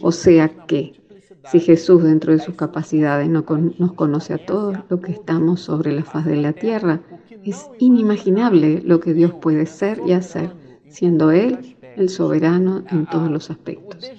O 0.00 0.10
sea 0.10 0.48
que 0.66 0.99
Si 1.46 1.60
Jesús 1.60 2.02
dentro 2.02 2.32
de 2.32 2.38
sus 2.38 2.54
capacidades 2.54 3.28
no 3.28 3.44
nos 3.78 3.92
conoce 3.94 4.34
a 4.34 4.44
todos 4.44 4.76
lo 4.88 5.00
que 5.00 5.12
estamos 5.12 5.60
sobre 5.60 5.92
la 5.92 6.04
faz 6.04 6.26
de 6.26 6.36
la 6.36 6.52
tierra, 6.52 7.00
es 7.44 7.70
inimaginable 7.78 8.82
lo 8.84 9.00
que 9.00 9.14
Dios 9.14 9.32
puede 9.34 9.66
ser 9.66 10.00
y 10.06 10.12
hacer, 10.12 10.52
siendo 10.88 11.30
Él 11.30 11.76
el 11.96 12.08
soberano 12.08 12.84
en 12.90 13.06
todos 13.06 13.30
los 13.30 13.50
aspectos. 13.50 14.10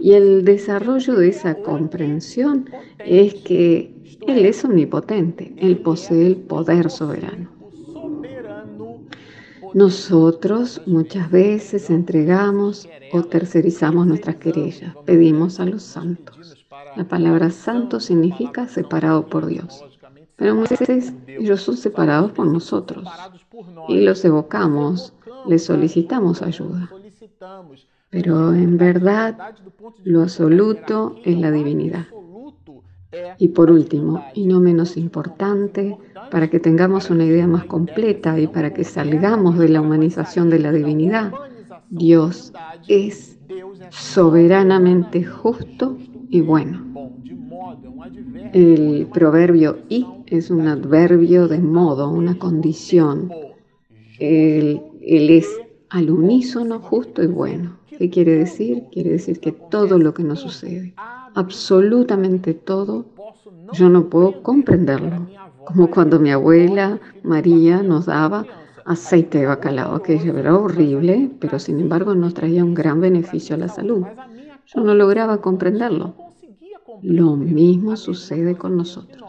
Y 0.00 0.12
el 0.12 0.44
desarrollo 0.44 1.14
de 1.14 1.28
esa 1.28 1.54
comprensión 1.56 2.68
es 2.98 3.34
que 3.34 3.94
Él 4.26 4.44
es 4.44 4.64
omnipotente, 4.64 5.54
Él 5.56 5.78
posee 5.78 6.26
el 6.26 6.36
poder 6.36 6.90
soberano. 6.90 7.50
Nosotros 9.74 10.80
muchas 10.86 11.30
veces 11.30 11.90
entregamos 11.90 12.88
o 13.12 13.22
tercerizamos 13.22 14.06
nuestras 14.06 14.36
querellas, 14.36 14.94
pedimos 15.04 15.60
a 15.60 15.66
los 15.66 15.82
santos. 15.82 16.65
La 16.96 17.04
palabra 17.04 17.50
santo 17.50 18.00
significa 18.00 18.68
separado 18.68 19.26
por 19.26 19.46
Dios. 19.46 19.84
Pero 20.36 20.54
muchas 20.54 20.80
veces 20.80 21.12
ellos 21.26 21.62
son 21.62 21.76
separados 21.76 22.32
por 22.32 22.46
nosotros 22.46 23.08
y 23.88 24.00
los 24.00 24.24
evocamos, 24.24 25.14
les 25.46 25.64
solicitamos 25.64 26.42
ayuda. 26.42 26.90
Pero 28.10 28.54
en 28.54 28.76
verdad 28.76 29.54
lo 30.04 30.22
absoluto 30.22 31.16
es 31.24 31.38
la 31.38 31.50
divinidad. 31.50 32.06
Y 33.38 33.48
por 33.48 33.70
último, 33.70 34.24
y 34.34 34.46
no 34.46 34.60
menos 34.60 34.96
importante, 34.96 35.96
para 36.30 36.48
que 36.48 36.60
tengamos 36.60 37.08
una 37.10 37.24
idea 37.24 37.46
más 37.46 37.64
completa 37.64 38.38
y 38.38 38.46
para 38.46 38.74
que 38.74 38.84
salgamos 38.84 39.58
de 39.58 39.68
la 39.68 39.80
humanización 39.80 40.50
de 40.50 40.58
la 40.58 40.72
divinidad, 40.72 41.32
Dios 41.88 42.52
es 42.88 43.38
soberanamente 43.90 45.24
justo 45.24 45.96
y 46.28 46.40
bueno. 46.40 46.85
El 48.52 49.08
proverbio 49.12 49.78
y 49.88 50.06
es 50.26 50.50
un 50.50 50.66
adverbio 50.68 51.48
de 51.48 51.58
modo, 51.58 52.10
una 52.10 52.38
condición. 52.38 53.30
Él, 54.18 54.80
él 55.02 55.30
es 55.30 55.48
al 55.90 56.10
unísono 56.10 56.80
justo 56.80 57.22
y 57.22 57.26
bueno. 57.26 57.78
¿Qué 57.98 58.10
quiere 58.10 58.36
decir? 58.36 58.84
Quiere 58.92 59.10
decir 59.10 59.40
que 59.40 59.52
todo 59.52 59.98
lo 59.98 60.12
que 60.12 60.22
nos 60.22 60.40
sucede, 60.40 60.94
absolutamente 61.34 62.52
todo, 62.52 63.06
yo 63.72 63.88
no 63.88 64.10
puedo 64.10 64.42
comprenderlo. 64.42 65.26
Como 65.64 65.90
cuando 65.90 66.20
mi 66.20 66.30
abuela 66.30 67.00
María 67.22 67.82
nos 67.82 68.06
daba 68.06 68.46
aceite 68.84 69.38
de 69.38 69.46
bacalao, 69.46 70.02
que 70.02 70.14
era 70.14 70.54
horrible, 70.54 71.30
pero 71.40 71.58
sin 71.58 71.80
embargo 71.80 72.14
nos 72.14 72.34
traía 72.34 72.64
un 72.64 72.74
gran 72.74 73.00
beneficio 73.00 73.56
a 73.56 73.58
la 73.58 73.68
salud. 73.68 74.04
Yo 74.66 74.80
no 74.82 74.94
lograba 74.94 75.40
comprenderlo. 75.40 76.14
Lo 77.02 77.36
mismo 77.36 77.96
sucede 77.96 78.56
con 78.56 78.76
nosotros, 78.76 79.22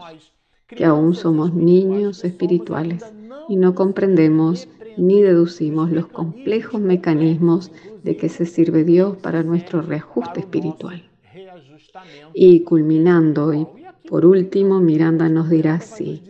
que 0.66 0.84
aún 0.84 1.14
somos 1.14 1.54
niños 1.54 2.24
espirituales 2.24 3.04
y 3.48 3.56
no 3.56 3.74
comprendemos 3.74 4.68
ni 4.96 5.22
deducimos 5.22 5.90
los 5.90 6.06
complejos 6.06 6.80
mecanismos 6.80 7.70
de 8.02 8.16
que 8.16 8.28
se 8.28 8.46
sirve 8.46 8.84
Dios 8.84 9.16
para 9.16 9.42
nuestro 9.42 9.80
reajuste 9.82 10.40
espiritual. 10.40 11.08
Y 12.34 12.60
culminando, 12.60 13.54
y 13.54 13.66
por 14.08 14.26
último, 14.26 14.80
Miranda 14.80 15.28
nos 15.28 15.48
dirá 15.48 15.74
así, 15.74 16.22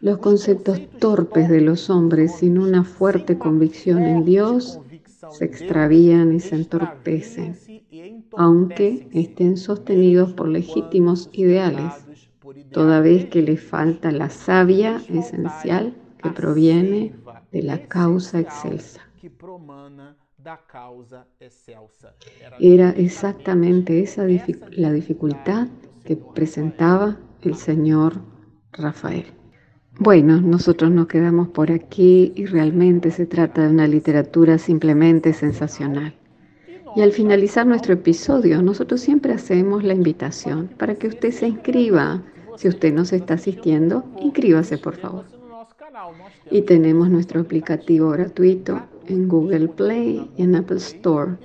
los 0.00 0.18
conceptos 0.18 0.80
torpes 0.98 1.48
de 1.48 1.60
los 1.60 1.90
hombres 1.90 2.36
sin 2.36 2.58
una 2.58 2.84
fuerte 2.84 3.38
convicción 3.38 4.04
en 4.04 4.24
Dios 4.24 4.80
se 5.30 5.44
extravían 5.44 6.34
y 6.34 6.40
se 6.40 6.54
entorpecen, 6.54 7.56
aunque 8.36 9.08
estén 9.12 9.56
sostenidos 9.56 10.32
por 10.32 10.48
legítimos 10.48 11.30
ideales, 11.32 11.92
toda 12.70 13.00
vez 13.00 13.26
que 13.26 13.42
le 13.42 13.56
falta 13.56 14.10
la 14.12 14.30
savia 14.30 15.02
esencial 15.08 15.94
que 16.22 16.30
proviene 16.30 17.14
de 17.52 17.62
la 17.62 17.86
causa 17.88 18.40
excelsa. 18.40 19.00
Era 22.58 22.90
exactamente 22.90 24.00
esa 24.00 24.24
la 24.70 24.92
dificultad 24.92 25.68
que 26.04 26.16
presentaba 26.16 27.18
el 27.42 27.54
señor 27.56 28.20
Rafael. 28.72 29.26
Bueno, 29.98 30.40
nosotros 30.40 30.90
nos 30.92 31.08
quedamos 31.08 31.48
por 31.48 31.72
aquí 31.72 32.32
y 32.36 32.46
realmente 32.46 33.10
se 33.10 33.26
trata 33.26 33.62
de 33.62 33.70
una 33.70 33.88
literatura 33.88 34.58
simplemente 34.58 35.32
sensacional. 35.32 36.14
Y 36.96 37.02
al 37.02 37.12
finalizar 37.12 37.66
nuestro 37.66 37.94
episodio, 37.94 38.62
nosotros 38.62 39.00
siempre 39.00 39.32
hacemos 39.32 39.84
la 39.84 39.94
invitación 39.94 40.68
para 40.78 40.94
que 40.94 41.08
usted 41.08 41.30
se 41.30 41.48
inscriba. 41.48 42.22
Si 42.56 42.68
usted 42.68 42.92
nos 42.92 43.12
está 43.12 43.34
asistiendo, 43.34 44.04
inscríbase 44.20 44.78
por 44.78 44.96
favor. 44.96 45.24
Y 46.50 46.62
tenemos 46.62 47.10
nuestro 47.10 47.40
aplicativo 47.40 48.10
gratuito 48.10 48.82
en 49.06 49.28
Google 49.28 49.68
Play 49.68 50.30
y 50.36 50.42
en 50.42 50.56
Apple 50.56 50.78
Store. 50.78 51.36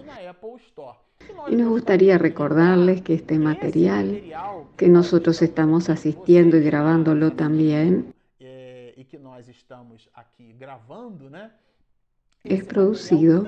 Y 1.50 1.56
nos 1.56 1.70
gustaría 1.70 2.18
recordarles 2.18 3.02
que 3.02 3.14
este 3.14 3.38
material 3.38 4.22
que 4.78 4.88
nosotros 4.88 5.42
estamos 5.42 5.90
asistiendo 5.90 6.58
y 6.58 6.64
grabándolo 6.64 7.34
también 7.34 8.14
es 12.44 12.66
producido 12.66 13.48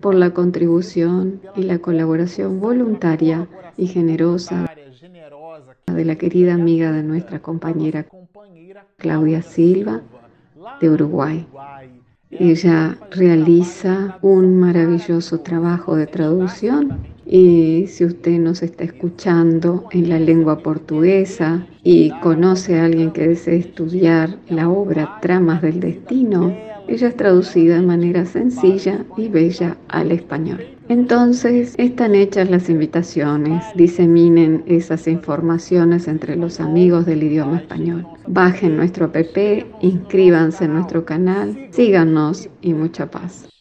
por 0.00 0.14
la 0.14 0.30
contribución 0.30 1.40
y 1.54 1.64
la 1.64 1.78
colaboración 1.80 2.60
voluntaria 2.60 3.46
y 3.76 3.86
generosa 3.88 4.66
de 5.86 6.04
la 6.06 6.16
querida 6.16 6.54
amiga 6.54 6.92
de 6.92 7.02
nuestra 7.02 7.40
compañera 7.40 8.06
Claudia 8.96 9.42
Silva 9.42 10.00
de 10.80 10.88
Uruguay. 10.88 11.46
Ella 12.30 12.96
realiza 13.10 14.18
un 14.22 14.58
maravilloso 14.58 15.40
trabajo 15.40 15.94
de 15.94 16.06
traducción 16.06 17.00
y 17.26 17.86
si 17.88 18.06
usted 18.06 18.38
nos 18.38 18.62
está 18.62 18.84
escuchando 18.84 19.88
en 19.90 20.08
la 20.08 20.18
lengua 20.18 20.60
portuguesa 20.60 21.66
y 21.82 22.10
conoce 22.20 22.80
a 22.80 22.86
alguien 22.86 23.10
que 23.10 23.28
desee 23.28 23.58
estudiar 23.58 24.38
la 24.48 24.70
obra 24.70 25.18
Tramas 25.20 25.60
del 25.60 25.80
Destino, 25.80 26.71
ella 26.88 27.08
es 27.08 27.16
traducida 27.16 27.76
de 27.76 27.82
manera 27.82 28.24
sencilla 28.24 29.04
y 29.16 29.28
bella 29.28 29.76
al 29.88 30.12
español. 30.12 30.64
Entonces, 30.88 31.74
están 31.78 32.14
hechas 32.14 32.50
las 32.50 32.68
invitaciones, 32.68 33.64
diseminen 33.74 34.62
esas 34.66 35.06
informaciones 35.06 36.08
entre 36.08 36.36
los 36.36 36.60
amigos 36.60 37.06
del 37.06 37.22
idioma 37.22 37.58
español. 37.58 38.06
Bajen 38.26 38.76
nuestro 38.76 39.06
app, 39.06 39.36
inscríbanse 39.80 40.64
en 40.64 40.74
nuestro 40.74 41.04
canal, 41.04 41.68
síganos 41.70 42.48
y 42.60 42.74
mucha 42.74 43.10
paz. 43.10 43.51